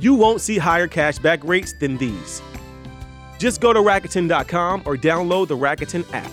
You 0.00 0.14
won't 0.14 0.40
see 0.40 0.58
higher 0.58 0.86
cashback 0.86 1.42
rates 1.42 1.72
than 1.72 1.96
these. 1.96 2.40
Just 3.36 3.60
go 3.60 3.72
to 3.72 3.80
Rakuten.com 3.80 4.82
or 4.84 4.96
download 4.96 5.48
the 5.48 5.56
Rakuten 5.56 6.04
app. 6.12 6.30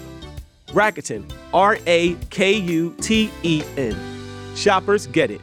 Rakuten, 0.67 1.31
R 1.51 1.79
A 1.88 2.13
K 2.29 2.53
U 2.53 2.95
T 3.01 3.31
E 3.41 3.63
N. 3.75 3.95
Shoppers 4.55 5.07
get 5.07 5.31
it. 5.31 5.41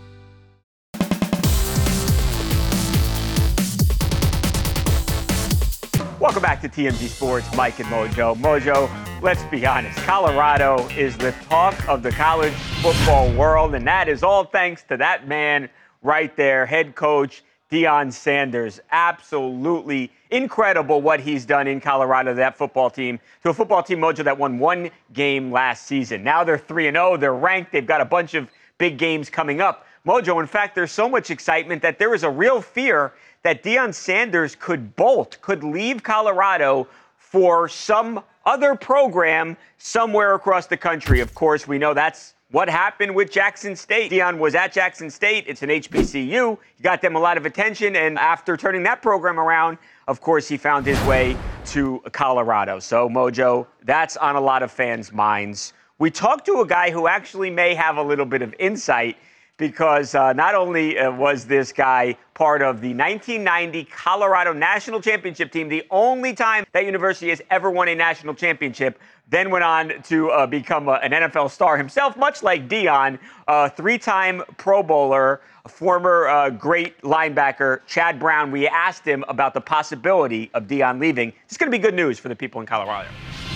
Welcome 6.20 6.42
back 6.42 6.60
to 6.60 6.68
TMZ 6.68 7.08
Sports, 7.08 7.52
Mike 7.56 7.80
and 7.80 7.88
Mojo. 7.88 8.36
Mojo, 8.36 8.88
let's 9.20 9.42
be 9.46 9.66
honest, 9.66 9.98
Colorado 9.98 10.86
is 10.90 11.16
the 11.18 11.32
talk 11.48 11.88
of 11.88 12.04
the 12.04 12.12
college 12.12 12.52
football 12.52 13.32
world, 13.32 13.74
and 13.74 13.84
that 13.88 14.06
is 14.08 14.22
all 14.22 14.44
thanks 14.44 14.84
to 14.84 14.96
that 14.98 15.26
man 15.26 15.68
right 16.02 16.36
there, 16.36 16.64
head 16.66 16.94
coach 16.94 17.42
Deion 17.72 18.12
Sanders. 18.12 18.80
Absolutely 18.90 20.12
incredible 20.30 21.00
what 21.00 21.20
he's 21.20 21.46
done 21.46 21.66
in 21.66 21.80
Colorado, 21.80 22.34
that 22.34 22.54
football 22.54 22.90
team, 22.90 23.18
to 23.42 23.48
a 23.48 23.54
football 23.54 23.82
team, 23.82 23.98
Mojo, 23.98 24.22
that 24.24 24.36
won 24.36 24.58
one 24.58 24.90
game 25.14 25.50
last 25.50 25.86
season. 25.86 26.22
Now 26.22 26.44
they're 26.44 26.58
3 26.58 26.90
0, 26.90 27.16
they're 27.16 27.32
ranked, 27.32 27.72
they've 27.72 27.86
got 27.86 28.02
a 28.02 28.04
bunch 28.04 28.34
of 28.34 28.50
big 28.76 28.98
games 28.98 29.30
coming 29.30 29.62
up. 29.62 29.86
Mojo, 30.06 30.38
in 30.38 30.46
fact, 30.46 30.74
there's 30.74 30.92
so 30.92 31.08
much 31.08 31.30
excitement 31.30 31.80
that 31.80 31.98
there 31.98 32.14
is 32.14 32.24
a 32.24 32.30
real 32.30 32.60
fear 32.60 33.14
that 33.42 33.62
Deion 33.62 33.94
Sanders 33.94 34.54
could 34.54 34.94
bolt, 34.94 35.38
could 35.40 35.64
leave 35.64 36.02
Colorado 36.02 36.86
for 37.16 37.70
some 37.70 38.22
other 38.44 38.74
program 38.74 39.56
somewhere 39.78 40.34
across 40.34 40.66
the 40.66 40.76
country. 40.76 41.20
Of 41.20 41.34
course, 41.34 41.66
we 41.66 41.78
know 41.78 41.94
that's 41.94 42.34
what 42.52 42.68
happened 42.68 43.14
with 43.14 43.30
Jackson 43.32 43.74
State. 43.74 44.12
Deion 44.12 44.38
was 44.38 44.54
at 44.54 44.72
Jackson 44.72 45.10
State. 45.10 45.44
It's 45.48 45.62
an 45.62 45.70
HBCU. 45.70 46.58
He 46.76 46.82
got 46.82 47.00
them 47.00 47.16
a 47.16 47.18
lot 47.18 47.38
of 47.38 47.46
attention. 47.46 47.96
And 47.96 48.18
after 48.18 48.58
turning 48.58 48.82
that 48.84 49.00
program 49.00 49.40
around, 49.40 49.78
of 50.06 50.20
course, 50.20 50.46
he 50.46 50.58
found 50.58 50.84
his 50.84 51.00
way 51.06 51.34
to 51.66 52.02
Colorado. 52.12 52.78
So, 52.78 53.08
Mojo, 53.08 53.66
that's 53.84 54.18
on 54.18 54.36
a 54.36 54.40
lot 54.40 54.62
of 54.62 54.70
fans' 54.70 55.12
minds. 55.12 55.72
We 55.98 56.10
talked 56.10 56.44
to 56.46 56.60
a 56.60 56.66
guy 56.66 56.90
who 56.90 57.08
actually 57.08 57.48
may 57.48 57.74
have 57.74 57.96
a 57.96 58.02
little 58.02 58.26
bit 58.26 58.42
of 58.42 58.54
insight 58.58 59.16
because 59.62 60.16
uh, 60.16 60.32
not 60.32 60.56
only 60.56 60.98
uh, 60.98 61.08
was 61.12 61.44
this 61.44 61.70
guy 61.70 62.16
part 62.34 62.62
of 62.62 62.80
the 62.80 62.88
1990 62.88 63.84
Colorado 63.84 64.52
National 64.52 65.00
Championship 65.00 65.52
team, 65.52 65.68
the 65.68 65.84
only 65.88 66.34
time 66.34 66.64
that 66.72 66.84
university 66.84 67.28
has 67.28 67.40
ever 67.48 67.70
won 67.70 67.86
a 67.86 67.94
national 67.94 68.34
championship, 68.34 68.98
then 69.28 69.50
went 69.50 69.62
on 69.62 70.02
to 70.02 70.30
uh, 70.30 70.48
become 70.48 70.88
a, 70.88 70.94
an 70.94 71.12
NFL 71.12 71.48
star 71.48 71.76
himself, 71.76 72.16
much 72.16 72.42
like 72.42 72.68
Deion, 72.68 73.20
a 73.46 73.70
three-time 73.70 74.42
Pro 74.56 74.82
Bowler, 74.82 75.40
former 75.68 76.26
uh, 76.26 76.50
great 76.50 77.00
linebacker 77.02 77.82
Chad 77.86 78.18
Brown. 78.18 78.50
We 78.50 78.66
asked 78.66 79.04
him 79.04 79.24
about 79.28 79.54
the 79.54 79.60
possibility 79.60 80.50
of 80.54 80.64
Deion 80.64 80.98
leaving. 80.98 81.32
It's 81.44 81.56
going 81.56 81.70
to 81.70 81.78
be 81.78 81.80
good 81.80 81.94
news 81.94 82.18
for 82.18 82.28
the 82.28 82.34
people 82.34 82.60
in 82.60 82.66
Colorado. 82.66 83.08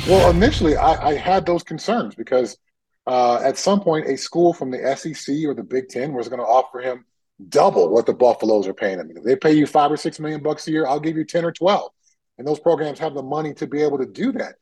Well, 0.07 0.31
initially, 0.31 0.77
I, 0.77 1.09
I 1.09 1.15
had 1.15 1.47
those 1.47 1.65
concerns 1.65 2.15
because 2.15 2.59
uh, 3.07 3.41
at 3.43 3.57
some 3.57 3.81
point, 3.81 4.09
a 4.09 4.17
school 4.17 4.53
from 4.53 4.71
the 4.71 4.97
SEC 4.97 5.35
or 5.47 5.55
the 5.55 5.63
Big 5.63 5.89
Ten 5.89 6.13
was 6.13 6.29
going 6.29 6.41
to 6.41 6.47
offer 6.47 6.81
him 6.81 7.05
double 7.49 7.89
what 7.91 8.07
the 8.07 8.15
Buffaloes 8.15 8.67
are 8.67 8.75
paying 8.75 8.99
him. 8.99 9.11
If 9.15 9.23
they 9.23 9.37
pay 9.37 9.53
you 9.53 9.67
five 9.67 9.93
or 9.93 9.97
six 9.97 10.19
million 10.19 10.43
bucks 10.43 10.67
a 10.67 10.71
year, 10.71 10.87
I'll 10.87 11.01
give 11.01 11.17
you 11.17 11.25
10 11.25 11.45
or 11.45 11.53
12. 11.53 11.91
And 12.39 12.47
those 12.47 12.61
programs 12.61 12.99
have 12.99 13.15
the 13.15 13.23
money 13.23 13.55
to 13.55 13.67
be 13.67 13.83
able 13.83 13.99
to 13.99 14.07
do 14.07 14.33
that. 14.33 14.55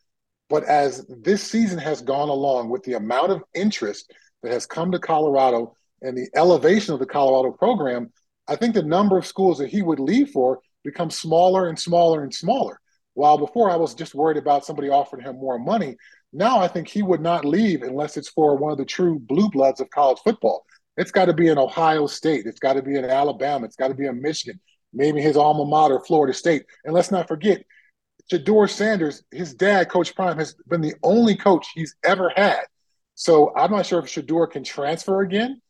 But 0.50 0.64
as 0.64 1.06
this 1.08 1.42
season 1.42 1.78
has 1.78 2.02
gone 2.02 2.28
along 2.28 2.68
with 2.68 2.82
the 2.82 2.94
amount 2.94 3.32
of 3.32 3.42
interest 3.54 4.12
that 4.42 4.52
has 4.52 4.66
come 4.66 4.92
to 4.92 4.98
Colorado 4.98 5.74
and 6.02 6.16
the 6.16 6.28
elevation 6.36 6.92
of 6.92 7.00
the 7.00 7.06
Colorado 7.06 7.56
program, 7.56 8.12
I 8.46 8.56
think 8.56 8.74
the 8.74 8.82
number 8.82 9.16
of 9.16 9.26
schools 9.26 9.58
that 9.58 9.70
he 9.70 9.80
would 9.80 10.00
leave 10.00 10.30
for 10.30 10.60
becomes 10.84 11.18
smaller 11.18 11.68
and 11.68 11.78
smaller 11.78 12.22
and 12.22 12.34
smaller. 12.34 12.78
While 13.14 13.38
before 13.38 13.70
I 13.70 13.76
was 13.76 13.94
just 13.94 14.14
worried 14.14 14.36
about 14.36 14.66
somebody 14.66 14.90
offering 14.90 15.24
him 15.24 15.36
more 15.36 15.58
money, 15.58 15.96
now 16.34 16.58
I 16.58 16.68
think 16.68 16.88
he 16.88 17.02
would 17.02 17.20
not 17.20 17.44
leave 17.44 17.82
unless 17.82 18.16
it's 18.16 18.28
for 18.28 18.56
one 18.56 18.72
of 18.72 18.78
the 18.78 18.84
true 18.84 19.18
blue 19.18 19.48
bloods 19.48 19.80
of 19.80 19.88
college 19.90 20.18
football. 20.24 20.64
It's 20.96 21.10
got 21.10 21.26
to 21.26 21.32
be 21.32 21.48
in 21.48 21.58
Ohio 21.58 22.06
State. 22.06 22.46
It's 22.46 22.60
got 22.60 22.74
to 22.74 22.82
be 22.82 22.96
in 22.96 23.04
Alabama. 23.04 23.66
It's 23.66 23.76
got 23.76 23.88
to 23.88 23.94
be 23.94 24.06
in 24.06 24.20
Michigan. 24.20 24.60
Maybe 24.92 25.20
his 25.20 25.36
alma 25.36 25.64
mater, 25.64 26.00
Florida 26.00 26.32
State. 26.32 26.66
And 26.84 26.94
let's 26.94 27.10
not 27.10 27.26
forget, 27.26 27.64
Shedeur 28.30 28.70
Sanders, 28.70 29.22
his 29.30 29.54
dad, 29.54 29.90
Coach 29.90 30.14
Prime, 30.14 30.38
has 30.38 30.54
been 30.68 30.80
the 30.80 30.94
only 31.02 31.36
coach 31.36 31.66
he's 31.74 31.94
ever 32.04 32.30
had. 32.34 32.62
So 33.14 33.54
I'm 33.56 33.70
not 33.70 33.86
sure 33.86 34.00
if 34.00 34.06
Shedeur 34.06 34.50
can 34.50 34.64
transfer 34.64 35.22
again. 35.22 35.60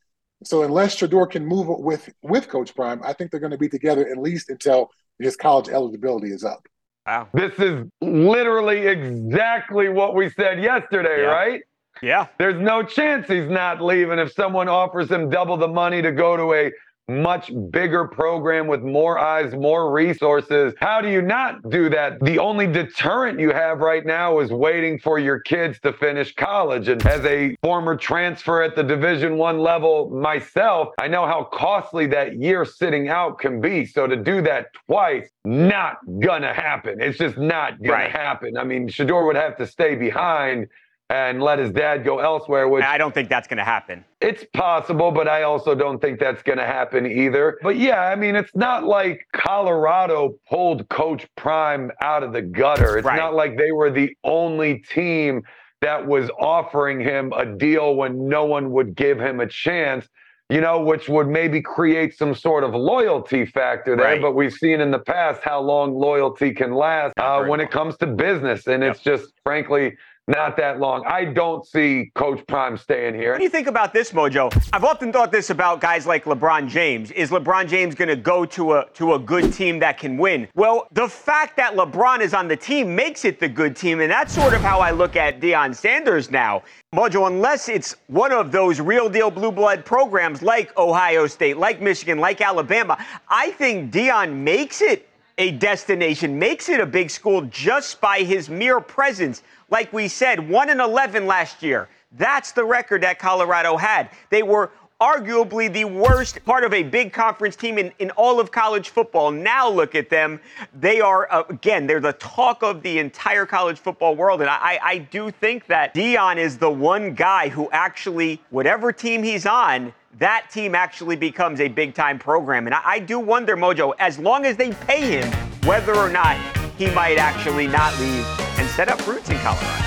So 0.45 0.63
unless 0.63 0.97
Shedeur 0.97 1.31
can 1.31 1.47
move 1.47 1.69
with 1.69 2.09
with 2.23 2.49
Coach 2.49 2.75
Prime, 2.75 3.01
I 3.03 3.13
think 3.13 3.31
they're 3.31 3.41
going 3.41 3.53
to 3.53 3.59
be 3.59 3.69
together 3.69 4.07
at 4.09 4.19
least 4.19 4.51
until 4.51 4.91
his 5.19 5.37
college 5.37 5.69
eligibility 5.69 6.29
is 6.29 6.45
up. 6.45 6.67
Wow. 7.07 7.29
This 7.35 7.53
is 7.59 7.85
literally 8.01 8.87
exactly 8.87 9.89
what 9.89 10.15
we 10.15 10.31
said 10.31 10.63
yesterday, 10.63 11.23
Yeah. 11.23 11.27
right? 11.29 11.63
Yeah. 12.03 12.27
There's 12.39 12.61
no 12.61 12.83
chance 12.83 13.29
he's 13.29 13.49
not 13.49 13.81
leaving 13.81 14.19
if 14.19 14.33
someone 14.33 14.69
offers 14.69 15.11
him 15.11 15.29
double 15.31 15.57
the 15.57 15.69
money 15.69 16.03
to 16.03 16.13
go 16.13 16.37
to 16.37 16.53
a 16.55 16.73
much 17.09 17.51
bigger 17.71 18.07
program 18.07 18.67
with 18.67 18.83
more 18.83 19.19
eyes, 19.19 19.55
more 19.55 19.93
resources. 19.93 20.73
How 20.81 21.01
do 21.01 21.09
you 21.11 21.21
not 21.21 21.69
do 21.69 21.91
that? 21.91 22.19
The 22.21 22.39
only 22.39 22.67
deterrent 22.67 23.39
you 23.39 23.53
have 23.53 23.81
right 23.81 24.05
now 24.07 24.39
is 24.39 24.51
waiting 24.51 24.99
for 24.99 25.19
your 25.19 25.41
kids 25.41 25.79
to 25.81 25.93
finish 25.93 26.35
college. 26.35 26.89
And 26.89 27.05
as 27.07 27.25
a 27.25 27.57
former 27.63 27.97
transfer 27.97 28.63
at 28.63 28.75
the 28.75 28.83
Division 28.83 29.37
1 29.37 29.59
level 29.59 30.11
myself, 30.11 30.89
I 30.99 31.09
know 31.09 31.27
how 31.27 31.45
costly 31.45 32.07
that 32.09 32.41
year 32.41 32.65
sitting 32.65 33.09
out 33.09 33.39
can 33.39 33.61
be. 33.61 33.85
So 33.85 34.07
to 34.07 34.17
do 34.17 34.41
that 34.43 34.69
twice, 34.87 35.29
not 35.45 35.99
gonna 36.21 36.55
happen. 36.55 37.01
It's 37.01 37.19
just 37.19 37.37
not 37.37 37.83
gonna 37.83 38.05
Right. 38.05 38.11
happen. 38.11 38.57
I 38.57 38.65
mean, 38.65 38.89
Shedeur 38.89 39.27
would 39.27 39.37
have 39.37 39.57
to 39.59 39.67
stay 39.67 39.95
behind 39.95 40.69
and 41.11 41.43
let 41.43 41.59
his 41.59 41.71
dad 41.71 42.05
go 42.05 42.19
elsewhere, 42.21 42.67
which 42.69 42.83
I 42.83 42.97
don't 42.97 43.13
think 43.15 43.29
that's 43.29 43.47
going 43.47 43.59
to 43.59 43.65
happen. 43.65 44.05
it's 44.21 44.45
possible, 44.55 45.11
but 45.11 45.29
I 45.29 45.43
also 45.43 45.75
don't 45.75 46.01
think 46.01 46.19
that's 46.19 46.43
going 46.43 46.57
to 46.59 46.65
happen 46.67 47.07
either. 47.07 47.59
But 47.63 47.77
yeah, 47.77 48.01
I 48.01 48.17
mean, 48.17 48.35
it's 48.37 48.55
not 48.55 48.85
like 48.85 49.27
Colorado 49.33 50.35
pulled 50.49 50.89
Coach 50.89 51.27
Prime 51.37 51.91
out 52.03 52.23
of 52.23 52.33
the 52.33 52.43
gutter. 52.43 52.97
It's 52.99 53.05
Right. 53.07 53.17
not 53.17 53.35
like 53.35 53.57
they 53.57 53.71
were 53.73 53.91
the 53.91 54.17
only 54.25 54.79
team 54.79 55.43
that 55.83 56.07
was 56.07 56.31
offering 56.41 57.01
him 57.01 57.33
a 57.37 57.45
deal 57.45 57.95
when 57.97 58.27
no 58.29 58.47
one 58.47 58.71
would 58.73 58.95
give 58.95 59.21
him 59.21 59.41
a 59.41 59.47
chance. 59.47 60.09
You 60.51 60.61
know, 60.61 60.81
which 60.83 61.09
would 61.09 61.27
maybe 61.27 61.63
create 61.63 62.17
some 62.19 62.35
sort 62.35 62.65
of 62.65 62.75
loyalty 62.75 63.47
factor 63.47 63.97
there. 63.97 64.05
Right. 64.05 64.21
But 64.21 64.33
we've 64.35 64.53
seen 64.53 64.79
in 64.83 64.91
the 64.91 64.99
past 64.99 65.41
how 65.43 65.61
long 65.61 65.95
loyalty 65.95 66.53
can 66.53 66.75
last 66.75 67.15
uh, 67.19 67.39
when 67.45 67.49
long. 67.49 67.61
it 67.61 67.71
comes 67.71 67.97
to 67.99 68.07
business. 68.07 68.67
And 68.67 68.85
it's 68.85 69.01
just, 69.01 69.33
frankly, 69.43 69.97
not 70.27 70.57
that 70.57 70.81
long. 70.81 71.05
I 71.07 71.27
don't 71.27 71.67
see 71.67 72.11
Coach 72.15 72.43
Prime 72.47 72.79
staying 72.79 73.15
here. 73.15 73.33
What 73.33 73.39
do 73.39 73.45
you 73.45 73.51
think 73.51 73.67
about 73.67 73.93
this, 73.93 74.13
Mojo? 74.13 74.51
I've 74.73 74.85
often 74.85 75.13
thought 75.13 75.31
this 75.31 75.51
about 75.51 75.81
guys 75.81 76.07
like 76.07 76.25
LeBron 76.25 76.69
James. 76.69 77.11
Is 77.11 77.31
LeBron 77.31 77.69
James 77.69 77.95
going 77.95 78.09
to 78.09 78.17
go 78.17 78.47
to 78.47 78.75
a 78.75 78.87
to 78.95 79.15
a 79.15 79.19
good 79.19 79.53
team 79.53 79.79
that 79.81 79.99
can 79.99 80.17
win? 80.17 80.49
Well, 80.55 80.89
the 80.93 81.09
fact 81.09 81.57
that 81.59 81.75
LeBron 81.75 82.21
is 82.21 82.33
on 82.33 82.49
the 82.49 82.57
team 82.57 82.95
makes 82.95 83.25
it 83.25 83.39
the 83.39 83.49
good 83.49 83.77
team, 83.77 84.01
and 84.01 84.11
that's 84.11 84.35
sort 84.35 84.55
of 84.55 84.63
how 84.63 84.81
I 84.81 84.93
look 84.93 85.17
at 85.17 85.41
Deion 85.41 85.75
Sanders 85.75 86.31
now. 86.31 86.63
Mojo, 86.95 87.27
unless 87.27 87.69
it's 87.69 87.97
one 88.07 88.33
of 88.33 88.51
those 88.51 88.81
real 88.81 89.09
deal 89.09 89.31
blue 89.31 89.53
blood 89.53 89.85
programs 89.85 90.43
like 90.43 90.77
Ohio 90.79 91.27
State, 91.27 91.59
like 91.59 91.83
Michigan, 91.83 92.19
like 92.19 92.41
Alabama, 92.41 92.97
I 93.29 93.51
think 93.53 93.93
Deion 93.93 94.33
makes 94.33 94.81
it 94.81 95.09
a 95.39 95.53
destination, 95.53 96.39
makes 96.39 96.69
it 96.69 96.81
a 96.81 96.87
big 96.87 97.11
school 97.11 97.43
just 97.43 98.01
by 98.01 98.21
his 98.21 98.49
mere 98.49 98.81
presence. 98.81 99.43
Like 99.71 99.93
we 99.93 100.09
said, 100.09 100.49
1 100.49 100.71
and 100.71 100.81
11 100.81 101.27
last 101.27 101.63
year. 101.63 101.89
That's 102.17 102.53
the 102.53 102.65
record 102.65 103.03
that 103.03 103.19
Colorado 103.19 103.77
had. 103.77 104.11
They 104.31 104.45
were 104.45 104.71
arguably 105.01 105.73
the 105.73 105.85
worst 105.85 106.45
part 106.45 106.65
of 106.65 106.73
a 106.73 106.83
big 106.83 107.13
conference 107.13 107.57
team 107.57 107.79
in, 107.79 107.93
in 107.99 108.11
all 108.13 108.39
of 108.39 108.53
college 108.53 108.91
football. 108.91 109.31
Now 109.31 109.69
look 109.69 109.95
at 109.95 110.09
them. 110.09 110.41
They 110.79 111.01
are, 111.01 111.31
uh, 111.33 111.43
again, 111.49 111.87
they're 111.87 112.01
the 112.01 112.13
talk 112.15 112.63
of 112.63 112.83
the 112.83 112.99
entire 112.99 113.45
college 113.45 113.79
football 113.79 114.15
world. 114.15 114.41
And 114.41 114.49
I, 114.49 114.79
I 114.83 114.99
do 114.99 115.31
think 115.31 115.67
that 115.67 115.95
Deion 115.95 116.37
is 116.37 116.59
the 116.59 116.71
one 116.71 117.15
guy 117.15 117.49
who 117.49 117.69
actually, 117.73 118.41
whatever 118.51 118.93
team 118.93 119.23
he's 119.23 119.47
on, 119.47 119.93
that 120.19 120.49
team 120.51 120.75
actually 120.75 121.17
becomes 121.17 121.61
a 121.61 121.69
big 121.69 121.95
time 121.95 122.19
program. 122.19 122.67
And 122.67 122.75
I, 122.75 122.81
I 122.85 122.99
do 122.99 123.19
wonder, 123.19 123.57
Mojo, 123.57 123.95
as 123.99 124.19
long 124.19 124.47
as 124.47 124.57
they 124.57 124.73
pay 124.73 125.21
him, 125.21 125.31
whether 125.65 125.95
or 125.95 126.09
not 126.09 126.37
he 126.77 126.91
might 126.91 127.19
actually 127.19 127.67
not 127.67 127.99
leave 127.99 128.27
and 128.59 128.69
set 128.71 128.89
up 128.89 129.05
roots 129.07 129.31
in 129.31 129.37
Colorado. 129.39 129.85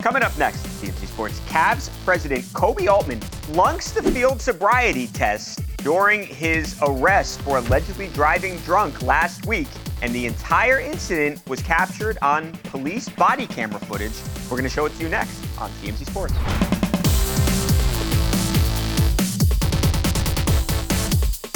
Coming 0.00 0.22
up 0.22 0.36
next, 0.38 0.64
TMZ 0.80 1.06
Sports, 1.08 1.40
Cavs 1.40 1.90
president 2.04 2.44
Koby 2.46 2.88
Altman 2.88 3.20
flunks 3.20 3.90
the 3.90 4.02
field 4.02 4.40
sobriety 4.40 5.08
test 5.08 5.60
during 5.78 6.22
his 6.22 6.78
arrest 6.82 7.40
for 7.42 7.58
allegedly 7.58 8.08
driving 8.08 8.56
drunk 8.58 9.02
last 9.02 9.44
week, 9.46 9.68
and 10.02 10.14
the 10.14 10.26
entire 10.26 10.80
incident 10.80 11.46
was 11.48 11.62
captured 11.62 12.18
on 12.22 12.52
police 12.64 13.08
body 13.08 13.46
camera 13.46 13.80
footage. 13.80 14.12
We're 14.44 14.56
going 14.56 14.64
to 14.64 14.68
show 14.68 14.86
it 14.86 14.94
to 14.94 15.02
you 15.02 15.08
next 15.08 15.40
on 15.58 15.70
TMZ 15.82 16.06
Sports. 16.06 16.34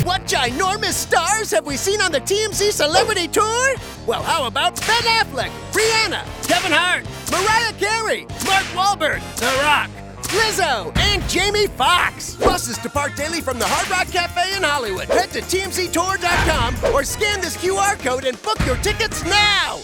What 0.04 0.22
ginormous 0.22 0.94
stars 0.94 1.52
have 1.52 1.64
we 1.64 1.76
seen 1.76 2.00
on 2.00 2.10
the 2.10 2.20
TMZ 2.20 2.72
Celebrity 2.72 3.28
Tour? 3.28 3.74
Well, 4.04 4.22
how 4.22 4.46
about 4.46 4.78
Ben 4.80 5.02
Affleck, 5.02 5.50
Rihanna, 5.70 6.24
Kevin 6.48 6.72
Hart, 6.72 7.04
Mariah 7.30 7.72
Carey, 7.74 8.26
Mark 8.44 8.64
Wahlberg, 8.74 9.20
The 9.36 9.46
Rock, 9.62 9.90
Lizzo, 10.32 10.96
and 10.96 11.22
Jamie 11.28 11.66
Foxx. 11.66 12.36
Buses 12.36 12.78
depart 12.78 13.14
daily 13.16 13.40
from 13.42 13.58
the 13.58 13.66
Hard 13.66 13.88
Rock 13.90 14.08
Cafe 14.08 14.56
in 14.56 14.62
Hollywood. 14.62 15.08
Head 15.08 15.30
to 15.32 15.40
TMZTour.com 15.40 16.94
or 16.94 17.04
scan 17.04 17.40
this 17.42 17.56
QR 17.56 17.98
code 17.98 18.24
and 18.24 18.40
book 18.42 18.58
your 18.64 18.76
tickets 18.76 19.22
now. 19.24 19.80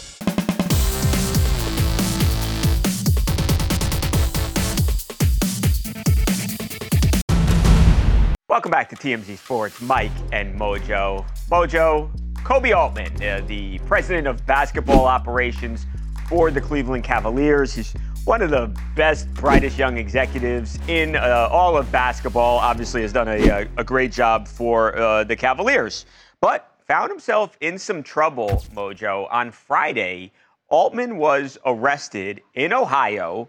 Welcome 8.49 8.71
back 8.71 8.89
to 8.89 8.97
TMZ 8.97 9.37
Sports, 9.37 9.81
Mike 9.83 10.11
and 10.33 10.59
Mojo. 10.59 11.27
Mojo, 11.51 12.11
Koby 12.43 12.75
Altman, 12.75 13.23
uh, 13.23 13.43
the 13.47 13.79
president 13.81 14.27
of 14.27 14.45
basketball 14.47 15.05
operations 15.05 15.85
for 16.29 16.51
the 16.51 16.61
Cleveland 16.61 17.05
Cavaliers. 17.05 17.75
He's 17.75 17.95
one 18.25 18.43
of 18.43 18.51
the 18.51 18.75
best, 18.95 19.33
brightest 19.35 19.79
young 19.79 19.97
executives 19.97 20.79
in 20.89 21.17
uh, 21.17 21.49
all 21.51 21.77
of 21.77 21.91
basketball. 21.91 22.59
Obviously, 22.59 23.03
has 23.03 23.13
done 23.13 23.29
a, 23.29 23.69
a 23.77 23.85
great 23.85 24.13
job 24.13 24.47
for 24.47 24.97
uh, 24.97 25.25
the 25.25 25.37
Cavaliers, 25.37 26.07
but 26.41 26.75
found 26.87 27.11
himself 27.11 27.57
in 27.61 27.79
some 27.79 28.03
trouble, 28.03 28.63
Mojo. 28.75 29.29
On 29.31 29.51
Friday, 29.51 30.33
Altman 30.69 31.17
was 31.17 31.59
arrested 31.65 32.43
in 32.55 32.73
Ohio 32.73 33.49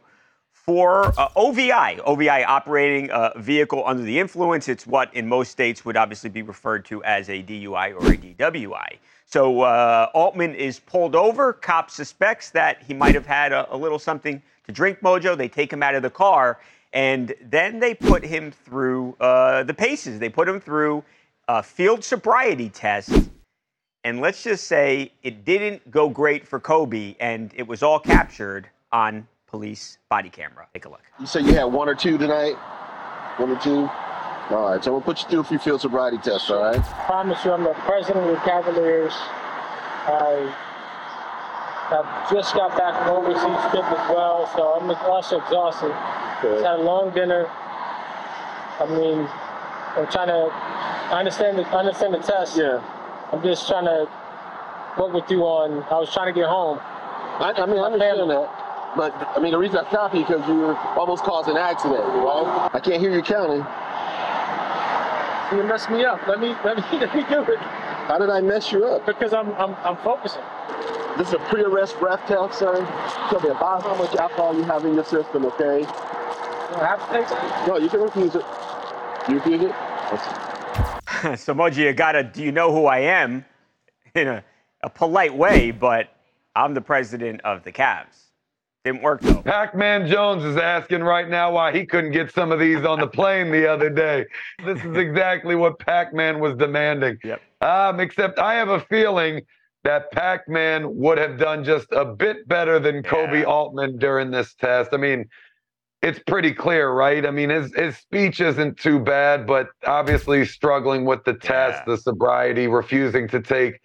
for 0.52 1.20
uh, 1.20 1.30
OVI, 1.36 2.00
OVI 2.06 2.44
operating 2.44 3.10
a 3.12 3.34
vehicle 3.38 3.84
under 3.86 4.04
the 4.04 4.20
influence. 4.20 4.68
It's 4.70 4.86
what 4.86 5.14
in 5.16 5.28
most 5.28 5.52
states 5.52 5.84
would 5.84 5.98
obviously 5.98 6.30
be 6.30 6.42
referred 6.42 6.86
to 6.86 7.04
as 7.04 7.30
a 7.30 7.42
DUI 7.42 7.94
or 7.94 8.14
a 8.14 8.18
DWI. 8.18 8.98
So 9.26 9.62
uh, 9.62 10.10
Altman 10.14 10.56
is 10.56 10.80
pulled 10.80 11.16
over. 11.16 11.54
Cop 11.54 11.92
suspects 11.92 12.50
that 12.52 12.82
he 12.84 12.94
might 12.94 13.16
have 13.16 13.26
had 13.26 13.52
a, 13.52 13.74
a, 13.74 13.78
little 13.78 14.00
something 14.00 14.42
to 14.70 14.74
drink, 14.74 15.02
Mojo. 15.02 15.36
They 15.36 15.48
take 15.48 15.74
him 15.74 15.84
out 15.84 15.96
of 15.96 16.04
the 16.04 16.10
car, 16.10 16.60
and 16.94 17.34
then 17.42 17.80
they 17.80 17.94
put 17.94 18.24
him 18.24 18.52
through 18.52 19.16
uh, 19.20 19.64
the 19.64 19.74
paces. 19.74 20.20
They 20.20 20.30
put 20.30 20.48
him 20.48 20.60
through 20.60 21.04
a 21.48 21.62
field 21.64 22.04
sobriety 22.04 22.70
test. 22.70 23.30
And 24.04 24.22
let's 24.22 24.44
just 24.44 24.66
say 24.66 25.12
it 25.24 25.44
didn't 25.44 25.92
go 25.92 26.08
great 26.08 26.48
for 26.48 26.60
Koby, 26.60 27.16
and 27.20 27.52
it 27.56 27.68
was 27.68 27.84
all 27.84 28.00
captured 28.00 28.70
on 28.92 29.28
police 29.48 29.98
body 30.08 30.30
camera. 30.30 30.68
Take 30.74 30.86
a 30.86 30.90
look. 30.90 31.02
You 31.20 31.26
said 31.26 31.46
you 31.46 31.54
had 31.54 31.66
one 31.66 31.90
or 31.90 31.96
two 31.96 32.18
tonight? 32.18 32.54
One 33.38 33.50
or 33.50 33.60
two? 33.60 33.90
All 34.56 34.72
right, 34.72 34.84
so 34.84 34.92
we'll 34.92 35.02
put 35.02 35.22
you 35.22 35.30
through 35.30 35.40
a 35.42 35.44
few 35.44 35.60
field 35.60 35.82
sobriety 35.82 36.18
tests, 36.18 36.50
all 36.50 36.64
right? 36.64 36.80
I 36.80 37.06
promise 37.06 37.44
you, 37.44 37.52
I'm 37.52 37.64
the 37.64 37.74
president 37.74 38.26
of 38.26 38.32
the 38.32 38.42
Cavaliers. 38.42 39.14
I 39.14 40.56
have 41.90 42.32
just 42.32 42.54
got 42.54 42.78
back 42.78 42.94
from 43.04 43.18
overseas 43.18 43.60
trip 43.72 43.86
as 43.86 44.10
well, 44.10 44.50
so 44.56 44.74
I'm 44.80 44.90
also 45.12 45.42
exhausted. 45.42 45.92
Okay. 46.40 46.56
Just 46.56 46.66
had 46.66 46.80
a 46.80 46.84
long 46.84 47.12
dinner. 47.12 47.48
I 48.80 48.86
mean, 48.86 49.28
I'm 49.98 50.08
trying 50.08 50.28
to 50.30 50.50
I 51.10 51.18
understand 51.18 51.58
the, 51.58 51.68
I 51.70 51.80
understand 51.80 52.14
the 52.14 52.20
test. 52.20 52.56
Yeah. 52.56 52.86
I'm 53.34 53.42
just 53.42 53.68
trying 53.68 53.86
to 53.86 54.08
work 55.00 55.12
with 55.12 55.30
you 55.32 55.42
on. 55.42 55.82
I 55.90 55.98
was 55.98 56.14
trying 56.14 56.32
to 56.32 56.40
get 56.40 56.48
home. 56.48 56.78
I, 57.42 57.52
I 57.58 57.66
mean, 57.66 57.80
I 57.80 57.90
understand 57.90 58.30
that. 58.30 58.94
But 58.96 59.14
I 59.36 59.40
mean, 59.40 59.52
the 59.52 59.58
reason 59.58 59.78
I 59.78 59.90
stopped 59.90 60.14
you 60.14 60.22
because 60.22 60.48
you 60.48 60.76
almost 60.98 61.24
caused 61.24 61.50
an 61.50 61.58
accident, 61.58 62.00
right? 62.00 62.70
I 62.74 62.80
can't 62.80 63.02
hear 63.02 63.12
you 63.12 63.24
counting. 63.24 63.66
You 65.58 65.64
messed 65.68 65.90
me 65.90 66.06
up. 66.06 66.26
Let 66.28 66.40
me 66.40 66.50
let 66.64 66.78
me 66.78 66.84
let 67.00 67.16
me 67.16 67.24
do 67.30 67.42
it. 67.52 67.60
How 68.06 68.20
did 68.20 68.30
I 68.30 68.42
mess 68.42 68.72
you 68.72 68.86
up? 68.86 69.06
Because 69.08 69.34
I'm 69.34 69.52
I'm, 69.54 69.76
I'm 69.84 69.98
focusing. 69.98 70.42
This 71.20 71.28
is 71.28 71.34
a 71.34 71.40
pre-arrest 71.40 72.00
breath 72.00 72.26
test, 72.28 72.60
sir. 72.60 72.78
Tell 73.30 73.42
me 73.42 73.50
about 73.50 73.84
how 73.84 73.94
much 73.96 74.16
alcohol 74.16 74.56
you 74.56 74.64
have 74.64 74.86
in 74.86 74.94
your 74.94 75.04
system, 75.04 75.46
okay? 75.48 75.84
I 75.84 76.86
have 76.88 77.06
to 77.08 77.14
take 77.14 77.30
it. 77.30 77.68
No, 77.68 77.78
you 77.78 77.90
can 77.90 78.00
refuse 78.00 78.36
it. 78.36 78.46
You 79.28 79.36
refuse 79.36 79.64
it? 79.64 81.38
so 81.38 81.54
Moji, 81.54 81.80
you 81.80 81.92
gotta 81.92 82.24
do 82.24 82.42
you 82.42 82.54
know 82.54 82.72
who 82.72 82.86
I 82.86 83.00
am? 83.00 83.44
In 84.16 84.30
a, 84.30 84.46
a 84.82 84.90
polite 84.90 85.36
way, 85.36 85.72
but 85.72 86.08
I'm 86.56 86.74
the 86.74 86.80
president 86.80 87.42
of 87.42 87.66
the 87.66 87.74
Cavs. 87.74 88.30
Didn't 88.86 89.02
work 89.02 89.20
though. 89.20 89.42
Pac 89.42 89.76
Man 89.76 90.08
Jones 90.08 90.46
is 90.46 90.56
asking 90.56 91.04
right 91.04 91.28
now 91.28 91.52
why 91.52 91.74
he 91.74 91.86
couldn't 91.86 92.12
get 92.12 92.34
some 92.34 92.54
of 92.54 92.60
these 92.60 92.86
on 92.86 92.98
the 92.98 93.08
plane 93.08 93.52
the 93.52 93.68
other 93.68 93.90
day. 93.90 94.26
This 94.64 94.82
is 94.86 94.96
exactly 94.96 95.56
what 95.56 95.80
Pac 95.80 96.14
Man 96.14 96.40
was 96.40 96.56
demanding. 96.56 97.18
Yep. 97.26 97.42
Um, 97.60 98.00
except 98.00 98.40
I 98.40 98.54
have 98.54 98.70
a 98.70 98.80
feeling 98.80 99.42
that 99.84 100.12
Pac 100.12 100.48
Man 100.48 100.98
would 100.98 101.18
have 101.18 101.38
done 101.38 101.64
just 101.64 101.88
a 101.92 102.06
bit 102.06 102.48
better 102.48 102.80
than 102.80 103.04
yeah. 103.04 103.44
Altman 103.44 103.98
during 103.98 104.32
this 104.32 104.54
test. 104.56 104.92
I 104.94 104.98
mean, 104.98 105.26
it's 106.02 106.20
pretty 106.20 106.54
clear, 106.54 106.92
right? 106.92 107.26
I 107.26 107.32
mean, 107.32 107.50
his 107.50 107.74
his 107.76 107.98
speech 107.98 108.40
isn't 108.40 108.78
too 108.78 109.00
bad, 109.00 109.46
but 109.46 109.68
obviously 109.86 110.46
struggling 110.46 111.06
with 111.06 111.24
the 111.26 111.34
test, 111.34 111.84
yeah. 111.86 111.96
the 111.96 111.98
sobriety, 111.98 112.68
refusing 112.68 113.28
to 113.30 113.42
take 113.42 113.80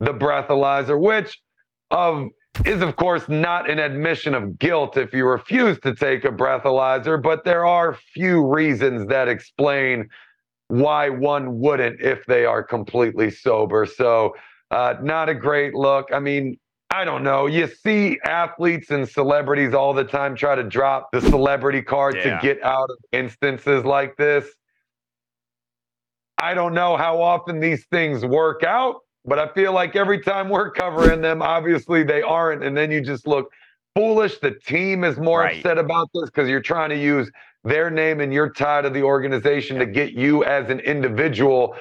the 0.00 0.12
breathalyzer, 0.12 1.00
which 1.00 1.40
of 1.90 2.28
is, 2.64 2.80
of 2.82 2.96
course, 2.96 3.28
not 3.28 3.68
an 3.68 3.78
admission 3.78 4.34
of 4.34 4.58
guilt 4.58 4.96
if 4.96 5.12
you 5.12 5.26
refuse 5.26 5.78
to 5.80 5.94
take 5.94 6.24
a 6.24 6.30
breathalyzer, 6.30 7.22
but 7.22 7.44
there 7.44 7.66
are 7.66 7.98
few 8.14 8.46
reasons 8.46 9.08
that 9.08 9.28
explain 9.28 10.08
why 10.68 11.08
one 11.10 11.58
wouldn't 11.60 12.00
if 12.00 12.24
they 12.26 12.44
are 12.44 12.62
completely 12.62 13.30
sober. 13.30 13.84
So, 13.84 14.34
uh, 14.70 14.94
not 15.02 15.28
a 15.28 15.34
great 15.34 15.74
look. 15.74 16.08
I 16.12 16.18
mean, 16.18 16.58
I 16.90 17.04
don't 17.04 17.22
know. 17.22 17.46
You 17.46 17.66
see 17.66 18.18
athletes 18.24 18.90
and 18.90 19.08
celebrities 19.08 19.74
all 19.74 19.92
the 19.92 20.04
time 20.04 20.36
try 20.36 20.54
to 20.54 20.62
drop 20.62 21.10
the 21.12 21.20
celebrity 21.20 21.82
card 21.82 22.16
yeah. 22.16 22.38
to 22.40 22.42
get 22.42 22.62
out 22.62 22.90
of 22.90 22.96
instances 23.12 23.84
like 23.84 24.16
this. 24.16 24.46
I 26.38 26.54
don't 26.54 26.74
know 26.74 26.96
how 26.96 27.20
often 27.20 27.60
these 27.60 27.86
things 27.86 28.24
work 28.24 28.62
out, 28.62 29.00
but 29.24 29.38
I 29.38 29.48
feel 29.52 29.72
like 29.72 29.96
every 29.96 30.20
time 30.20 30.48
we're 30.48 30.70
covering 30.70 31.22
them, 31.22 31.42
obviously 31.42 32.04
they 32.04 32.22
aren't. 32.22 32.62
And 32.62 32.76
then 32.76 32.90
you 32.90 33.00
just 33.00 33.26
look 33.26 33.50
foolish. 33.94 34.38
The 34.38 34.52
team 34.52 35.02
is 35.02 35.18
more 35.18 35.40
right. 35.40 35.56
upset 35.56 35.78
about 35.78 36.08
this 36.14 36.26
because 36.26 36.48
you're 36.48 36.60
trying 36.60 36.90
to 36.90 36.98
use 36.98 37.30
their 37.64 37.90
name 37.90 38.20
and 38.20 38.32
you're 38.32 38.50
tied 38.50 38.82
to 38.82 38.90
the 38.90 39.02
organization 39.02 39.78
to 39.78 39.86
get 39.86 40.12
you 40.12 40.44
as 40.44 40.70
an 40.70 40.80
individual 40.80 41.74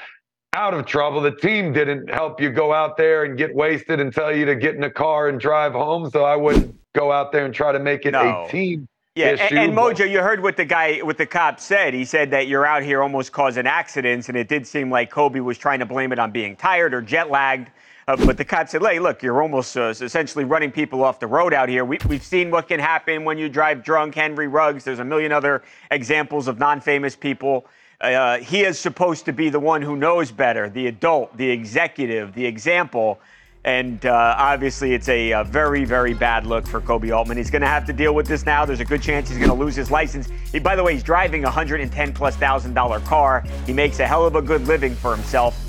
out 0.56 0.74
of 0.74 0.86
trouble. 0.86 1.22
The 1.22 1.36
team 1.36 1.74
didn't 1.74 2.10
help 2.10 2.42
you 2.42 2.50
go 2.50 2.74
out 2.74 2.98
there 2.98 3.26
and 3.26 3.38
get 3.38 3.54
wasted 3.54 4.00
and 4.00 4.14
tell 4.14 4.36
you 4.36 4.46
to 4.46 4.56
get 4.56 4.76
in 4.76 4.84
a 4.84 4.90
car 4.90 5.28
and 5.28 5.40
drive 5.40 5.74
home. 5.74 6.10
So 6.10 6.24
I 6.24 6.36
wouldn't 6.36 6.76
go 6.94 7.12
out 7.12 7.32
there 7.32 7.46
and 7.46 7.54
try 7.54 7.72
to 7.72 7.80
make 7.80 8.06
it 8.06 8.12
no. 8.12 8.46
a 8.46 8.50
team 8.50 8.88
yeah, 9.16 9.30
issue, 9.30 9.56
and, 9.56 9.58
and 9.58 9.74
Mojo, 9.74 10.10
you 10.10 10.20
heard 10.20 10.44
what 10.44 10.58
the 10.58 10.66
guy, 10.66 10.98
what 10.98 11.18
the 11.18 11.26
cop 11.26 11.62
said. 11.62 11.94
He 11.94 12.04
said 12.04 12.32
that 12.32 12.48
you're 12.48 12.66
out 12.66 12.84
here 12.84 13.02
almost 13.02 13.32
causing 13.32 13.66
accidents, 13.66 14.28
and 14.28 14.38
it 14.38 14.50
did 14.50 14.68
seem 14.68 14.92
like 14.92 15.10
Koby 15.10 15.42
was 15.42 15.58
trying 15.58 15.80
to 15.80 15.86
blame 15.86 16.12
it 16.12 16.20
on 16.20 16.32
being 16.32 16.58
tired 16.58 16.94
or 16.94 17.02
jet 17.02 17.30
lagged. 17.30 17.70
Uh, 18.10 18.18
but 18.18 18.36
the 18.36 18.44
cop 18.44 18.68
said, 18.68 18.82
"Hey, 18.84 19.00
look, 19.00 19.24
you're 19.24 19.42
almost 19.42 19.78
uh, 19.78 19.94
essentially 20.02 20.44
running 20.44 20.70
people 20.70 21.02
off 21.02 21.22
the 21.22 21.28
road 21.28 21.54
out 21.54 21.70
here. 21.70 21.86
We, 21.86 21.98
have 21.98 22.24
seen 22.24 22.52
what 22.52 22.68
can 22.68 22.80
happen 22.80 23.24
when 23.24 23.38
you 23.38 23.48
drive 23.48 23.84
drunk. 23.84 24.16
Henry 24.16 24.48
Ruggs. 24.48 24.84
There's 24.84 25.00
a 25.00 25.06
million 25.06 25.32
other 25.32 25.64
examples 25.92 26.50
of 26.50 26.60
non-famous 26.60 27.16
people. 27.16 27.68
Uh, 28.02 28.38
he 28.38 28.64
is 28.64 28.78
supposed 28.80 29.26
to 29.26 29.34
be 29.34 29.50
the 29.50 29.60
one 29.60 29.82
who 29.82 29.96
knows 29.96 30.32
better, 30.32 30.70
the 30.70 30.88
adult, 30.88 31.36
the 31.38 31.50
executive, 31.50 32.34
the 32.34 32.46
example." 32.46 33.20
And 33.66 34.06
uh, 34.06 34.36
obviously, 34.38 34.94
it's 34.94 35.10
a, 35.10 35.32
a, 35.32 35.44
very, 35.44 35.86
very 35.86 36.14
bad 36.14 36.46
look 36.46 36.68
for 36.68 36.80
Koby 36.80 37.12
Altman. 37.12 37.36
He's 37.36 37.50
going 37.50 37.64
to 37.64 37.68
have 37.68 37.84
to 37.88 37.94
deal 37.94 38.14
with 38.14 38.28
this 38.28 38.46
now. 38.46 38.64
There's 38.64 38.80
a 38.80 38.86
good 38.86 39.02
chance 39.02 39.28
he's 39.28 39.40
going 39.40 39.50
to 39.50 39.56
lose 39.56 39.76
his 39.76 39.90
license. 39.90 40.30
He, 40.52 40.60
by 40.60 40.76
the 40.76 40.84
way, 40.84 40.94
he's 40.94 41.02
driving 41.02 41.44
a 41.46 41.48
110 41.48 42.14
plus 42.14 42.36
thousand 42.36 42.76
dollar 42.76 43.00
car. 43.00 43.44
He 43.66 43.74
makes 43.74 44.00
a 44.00 44.06
hell 44.06 44.24
of 44.28 44.36
a 44.36 44.42
good 44.42 44.68
living 44.68 44.94
for 44.94 45.16
himself. 45.16 45.60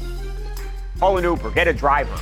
Call 0.98 1.16
an 1.16 1.24
Uber, 1.24 1.50
get 1.52 1.68
a 1.68 1.72
driver. 1.72 2.14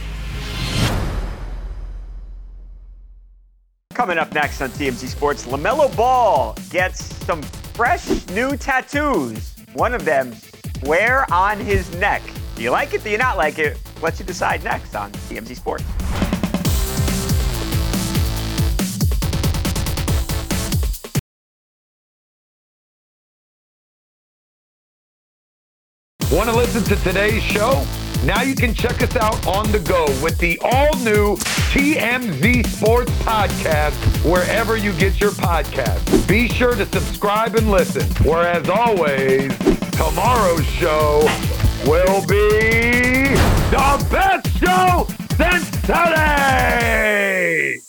Coming 3.94 4.18
up 4.18 4.32
next 4.32 4.60
on 4.60 4.70
TMZ 4.70 5.08
Sports, 5.08 5.46
LaMelo 5.46 5.94
Ball 5.96 6.56
gets 6.70 7.04
some 7.26 7.42
fresh 7.42 8.28
new 8.28 8.56
tattoos. 8.56 9.53
One 9.74 9.92
of 9.92 10.04
them, 10.04 10.32
wear 10.84 11.30
on 11.32 11.58
his 11.58 11.92
neck? 11.96 12.22
Do 12.54 12.62
you 12.62 12.70
like 12.70 12.94
it? 12.94 13.02
Do 13.02 13.10
you 13.10 13.18
not 13.18 13.36
like 13.36 13.58
it? 13.58 13.76
Let 14.00 14.20
you 14.20 14.24
decide 14.24 14.62
next 14.62 14.94
on 14.94 15.10
TMZ 15.10 15.56
Sports. 15.56 15.82
Want 26.30 26.48
to 26.48 26.56
listen 26.56 26.84
to 26.84 26.96
today's 27.02 27.42
show? 27.42 27.84
Now 28.24 28.40
you 28.40 28.54
can 28.54 28.72
check 28.72 29.02
us 29.02 29.14
out 29.16 29.46
on 29.46 29.70
the 29.70 29.80
go 29.80 30.06
with 30.22 30.38
the 30.38 30.58
all 30.62 30.96
new 31.00 31.36
TMZ 31.36 32.66
Sports 32.66 33.12
Podcast 33.22 33.92
wherever 34.24 34.78
you 34.78 34.94
get 34.94 35.20
your 35.20 35.32
podcasts. 35.32 36.26
Be 36.26 36.48
sure 36.48 36.74
to 36.74 36.86
subscribe 36.86 37.54
and 37.54 37.70
listen. 37.70 38.06
where 38.24 38.48
as 38.48 38.66
always, 38.70 39.54
tomorrow's 39.90 40.64
show 40.64 41.20
will 41.84 42.26
be 42.26 43.34
the 43.70 44.06
best 44.10 44.58
show 44.58 45.06
since 45.36 45.70
today. 45.82 47.83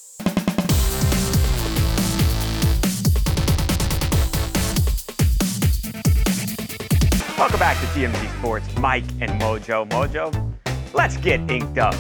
Welcome 7.37 7.59
back 7.59 7.77
to 7.81 7.85
TMZ 7.87 8.37
Sports. 8.37 8.77
Mike 8.77 9.03
and 9.19 9.29
Mojo. 9.41 9.85
Mojo, 9.89 10.53
let's 10.93 11.17
get 11.17 11.41
inked 11.51 11.77
up. 11.77 11.93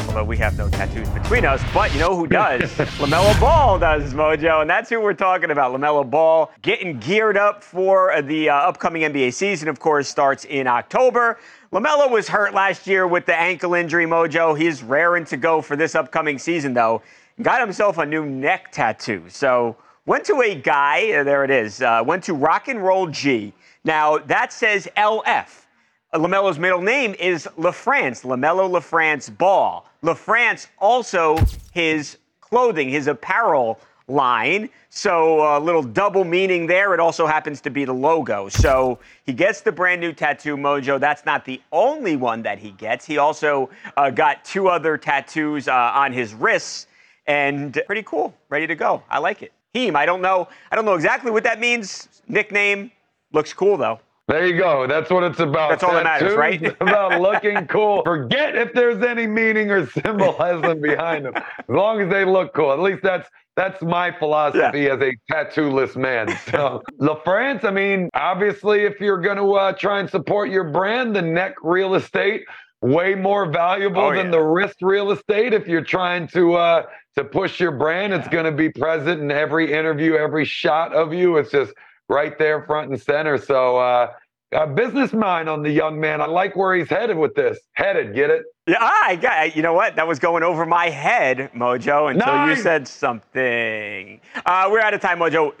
Although 0.00 0.24
we 0.24 0.36
have 0.38 0.58
no 0.58 0.68
tattoos 0.68 1.08
between 1.10 1.44
us, 1.44 1.62
but 1.72 1.92
you 1.94 2.00
know 2.00 2.16
who 2.16 2.26
does? 2.26 2.62
LaMelo 2.98 3.38
Ball 3.38 3.78
does, 3.78 4.12
Mojo, 4.14 4.62
and 4.62 4.68
that's 4.68 4.90
who 4.90 5.00
we're 5.00 5.14
talking 5.14 5.52
about. 5.52 5.72
LaMelo 5.72 6.10
Ball 6.10 6.50
getting 6.62 6.98
geared 6.98 7.36
up 7.36 7.62
for 7.62 8.20
the 8.22 8.48
uh, 8.48 8.56
upcoming 8.56 9.02
NBA 9.02 9.32
season, 9.32 9.68
of 9.68 9.78
course, 9.78 10.08
starts 10.08 10.44
in 10.46 10.66
October. 10.66 11.38
LaMelo 11.72 12.10
was 12.10 12.26
hurt 12.26 12.52
last 12.52 12.88
year 12.88 13.06
with 13.06 13.26
the 13.26 13.36
ankle 13.36 13.74
injury, 13.74 14.06
Mojo. 14.06 14.58
He's 14.58 14.82
raring 14.82 15.24
to 15.26 15.36
go 15.36 15.62
for 15.62 15.76
this 15.76 15.94
upcoming 15.94 16.36
season, 16.36 16.74
though. 16.74 17.00
Got 17.40 17.60
himself 17.60 17.98
a 17.98 18.04
new 18.04 18.26
neck 18.26 18.72
tattoo. 18.72 19.22
So 19.28 19.76
went 20.06 20.24
to 20.24 20.42
a 20.42 20.56
guy, 20.56 21.12
uh, 21.12 21.22
there 21.22 21.44
it 21.44 21.52
is, 21.52 21.80
uh, 21.80 22.02
went 22.04 22.24
to 22.24 22.34
Rock 22.34 22.66
and 22.66 22.82
Roll 22.82 23.06
G. 23.06 23.52
Now, 23.84 24.18
that 24.18 24.52
says 24.52 24.88
LF. 24.96 25.66
LaMelo's 26.12 26.58
middle 26.58 26.82
name 26.82 27.14
is 27.20 27.48
LaFrance, 27.56 28.24
LaMelo 28.24 28.68
LaFrance 28.68 29.36
Ball. 29.36 29.86
LaFrance 30.02 30.66
also 30.78 31.38
his 31.72 32.18
clothing, 32.40 32.88
his 32.88 33.06
apparel 33.06 33.78
line. 34.08 34.68
So 34.88 35.56
a 35.56 35.60
little 35.60 35.84
double 35.84 36.24
meaning 36.24 36.66
there. 36.66 36.92
It 36.94 37.00
also 37.00 37.26
happens 37.26 37.60
to 37.62 37.70
be 37.70 37.84
the 37.84 37.92
logo. 37.92 38.48
So 38.48 38.98
he 39.24 39.32
gets 39.32 39.60
the 39.60 39.70
brand 39.70 40.00
new 40.00 40.12
tattoo 40.12 40.56
mojo. 40.56 40.98
That's 40.98 41.24
not 41.24 41.44
the 41.44 41.60
only 41.70 42.16
one 42.16 42.42
that 42.42 42.58
he 42.58 42.72
gets. 42.72 43.06
He 43.06 43.18
also 43.18 43.70
uh, 43.96 44.10
got 44.10 44.44
two 44.44 44.68
other 44.68 44.98
tattoos 44.98 45.68
uh, 45.68 45.92
on 45.94 46.12
his 46.12 46.34
wrists 46.34 46.88
and 47.26 47.80
pretty 47.86 48.02
cool, 48.02 48.34
ready 48.48 48.66
to 48.66 48.74
go. 48.74 49.04
I 49.08 49.20
like 49.20 49.42
it. 49.42 49.52
Heem, 49.72 49.94
I 49.94 50.04
don't 50.04 50.20
know. 50.20 50.48
I 50.72 50.76
don't 50.76 50.84
know 50.84 50.94
exactly 50.94 51.30
what 51.30 51.44
that 51.44 51.60
means. 51.60 52.08
Nickname 52.26 52.90
looks 53.32 53.52
cool 53.52 53.76
though. 53.76 54.00
There 54.28 54.46
you 54.46 54.56
go. 54.56 54.86
That's 54.86 55.10
what 55.10 55.24
it's 55.24 55.40
about. 55.40 55.70
That's 55.70 55.82
all 55.82 55.92
that 55.92 56.04
matters, 56.04 56.34
right? 56.36 56.62
about 56.80 57.20
looking 57.20 57.66
cool. 57.66 58.02
Forget 58.04 58.54
if 58.54 58.72
there's 58.74 59.02
any 59.02 59.26
meaning 59.26 59.72
or 59.72 59.86
symbolism 59.90 60.80
behind 60.80 61.24
them. 61.24 61.34
As 61.34 61.44
long 61.68 62.00
as 62.00 62.08
they 62.10 62.24
look 62.24 62.54
cool. 62.54 62.72
At 62.72 62.78
least 62.78 63.02
that's 63.02 63.28
that's 63.56 63.82
my 63.82 64.16
philosophy 64.16 64.88
as 64.88 65.00
a 65.00 65.12
tattoo-less 65.30 65.96
man. 65.96 66.28
So 66.50 66.80
LaFrance, 67.00 67.64
I 67.64 67.72
mean, 67.72 68.08
obviously, 68.14 68.84
if 68.84 69.00
you're 69.00 69.20
going 69.20 69.36
to 69.36 69.52
uh, 69.54 69.72
try 69.72 69.98
and 69.98 70.08
support 70.08 70.48
your 70.48 70.70
brand, 70.70 71.14
the 71.16 71.22
neck 71.22 71.56
real 71.62 71.96
estate 71.96 72.44
way 72.82 73.16
more 73.16 73.50
valuable 73.50 74.00
Oh, 74.00 74.14
than 74.14 74.26
yeah. 74.26 74.30
the 74.30 74.42
wrist 74.42 74.76
real 74.80 75.10
estate. 75.10 75.52
If 75.52 75.66
you're 75.66 75.84
trying 75.84 76.28
to 76.28 76.54
uh, 76.54 76.82
to 77.16 77.24
push 77.24 77.58
your 77.58 77.72
brand, 77.72 78.12
it's 78.12 78.28
going 78.28 78.44
to 78.44 78.52
be 78.52 78.68
present 78.70 79.20
in 79.20 79.32
every 79.32 79.72
interview, 79.72 80.14
every 80.14 80.44
shot 80.44 80.92
of 80.94 81.12
you. 81.12 81.36
It's 81.36 81.50
just 81.50 81.72
right 82.10 82.38
there, 82.38 82.62
front 82.64 82.90
and 82.90 83.00
center. 83.00 83.38
So. 83.38 83.78
Uh, 83.78 84.12
a 84.52 84.66
business 84.66 85.12
mind 85.12 85.48
on 85.48 85.62
the 85.62 85.70
young 85.70 86.00
man. 86.00 86.20
I 86.20 86.26
like 86.26 86.56
where 86.56 86.74
he's 86.74 86.88
headed 86.88 87.16
with 87.16 87.36
this. 87.36 87.58
Headed, 87.74 88.14
get 88.14 88.30
it? 88.30 88.42
Yeah, 88.66 88.78
I 88.80 89.14
got. 89.14 89.54
You 89.54 89.62
know 89.62 89.74
what? 89.74 89.94
That 89.94 90.08
was 90.08 90.18
going 90.18 90.42
over 90.42 90.66
my 90.66 90.90
head, 90.90 91.50
Mojo, 91.54 92.10
until 92.10 92.48
you 92.48 92.56
said 92.60 92.88
something. 92.88 94.20
Uh, 94.44 94.68
we're 94.70 94.80
out 94.80 94.92
of 94.92 95.00
time, 95.00 95.20
Mojo. 95.20 95.54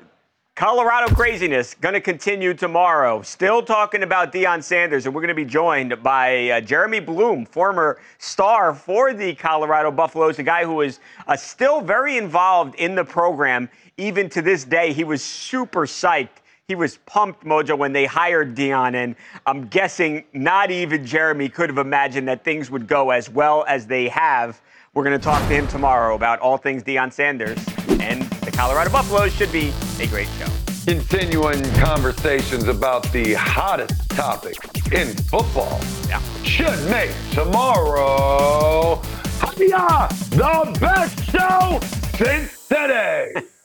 Colorado 0.60 1.06
craziness 1.14 1.72
going 1.72 1.94
to 1.94 2.02
continue 2.02 2.52
tomorrow. 2.52 3.22
Still 3.22 3.62
talking 3.62 4.02
about 4.02 4.30
Deion 4.30 4.62
Sanders, 4.62 5.06
and 5.06 5.14
we're 5.14 5.22
going 5.22 5.28
to 5.28 5.34
be 5.34 5.42
joined 5.42 6.02
by 6.02 6.50
uh, 6.50 6.60
Jeremy 6.60 7.00
Bloom, 7.00 7.46
former 7.46 7.98
star 8.18 8.74
for 8.74 9.14
the 9.14 9.34
Colorado 9.36 9.90
Buffaloes, 9.90 10.38
a 10.38 10.42
guy 10.42 10.66
who 10.66 10.82
is 10.82 11.00
uh, 11.26 11.34
still 11.34 11.80
very 11.80 12.18
involved 12.18 12.74
in 12.74 12.94
the 12.94 13.02
program. 13.02 13.70
Even 13.96 14.28
to 14.28 14.42
this 14.42 14.66
day, 14.66 14.92
he 14.92 15.02
was 15.02 15.24
super 15.24 15.86
psyched. 15.86 16.42
He 16.68 16.74
was 16.74 16.98
pumped, 17.06 17.42
Mojo, 17.42 17.78
when 17.78 17.94
they 17.94 18.04
hired 18.04 18.54
Deion, 18.54 18.96
and 18.96 19.16
I'm 19.46 19.66
guessing 19.68 20.26
not 20.34 20.70
even 20.70 21.06
Jeremy 21.06 21.48
could 21.48 21.70
have 21.70 21.78
imagined 21.78 22.28
that 22.28 22.44
things 22.44 22.70
would 22.70 22.86
go 22.86 23.12
as 23.12 23.30
well 23.30 23.64
as 23.66 23.86
they 23.86 24.10
have. 24.10 24.60
We're 24.92 25.04
going 25.04 25.18
to 25.18 25.24
talk 25.24 25.40
to 25.40 25.54
him 25.54 25.66
tomorrow 25.68 26.14
about 26.14 26.38
all 26.40 26.58
things 26.58 26.82
Deion 26.82 27.14
Sanders, 27.14 27.56
and 27.98 28.30
Colorado 28.60 28.90
Buffaloes 28.90 29.32
should 29.32 29.50
be 29.50 29.72
a 30.00 30.06
great 30.06 30.28
show. 30.38 30.44
Continuing 30.86 31.62
conversations 31.76 32.68
about 32.68 33.10
the 33.10 33.32
hottest 33.32 34.06
topic 34.10 34.54
in 34.92 35.14
football 35.16 35.80
Yeah. 36.10 36.20
should 36.42 36.78
make 36.90 37.10
tomorrow 37.32 39.00
Hiya, 39.40 40.08
the 40.28 40.76
best 40.78 41.24
show 41.32 41.80
since 42.22 42.68
today. 42.68 43.32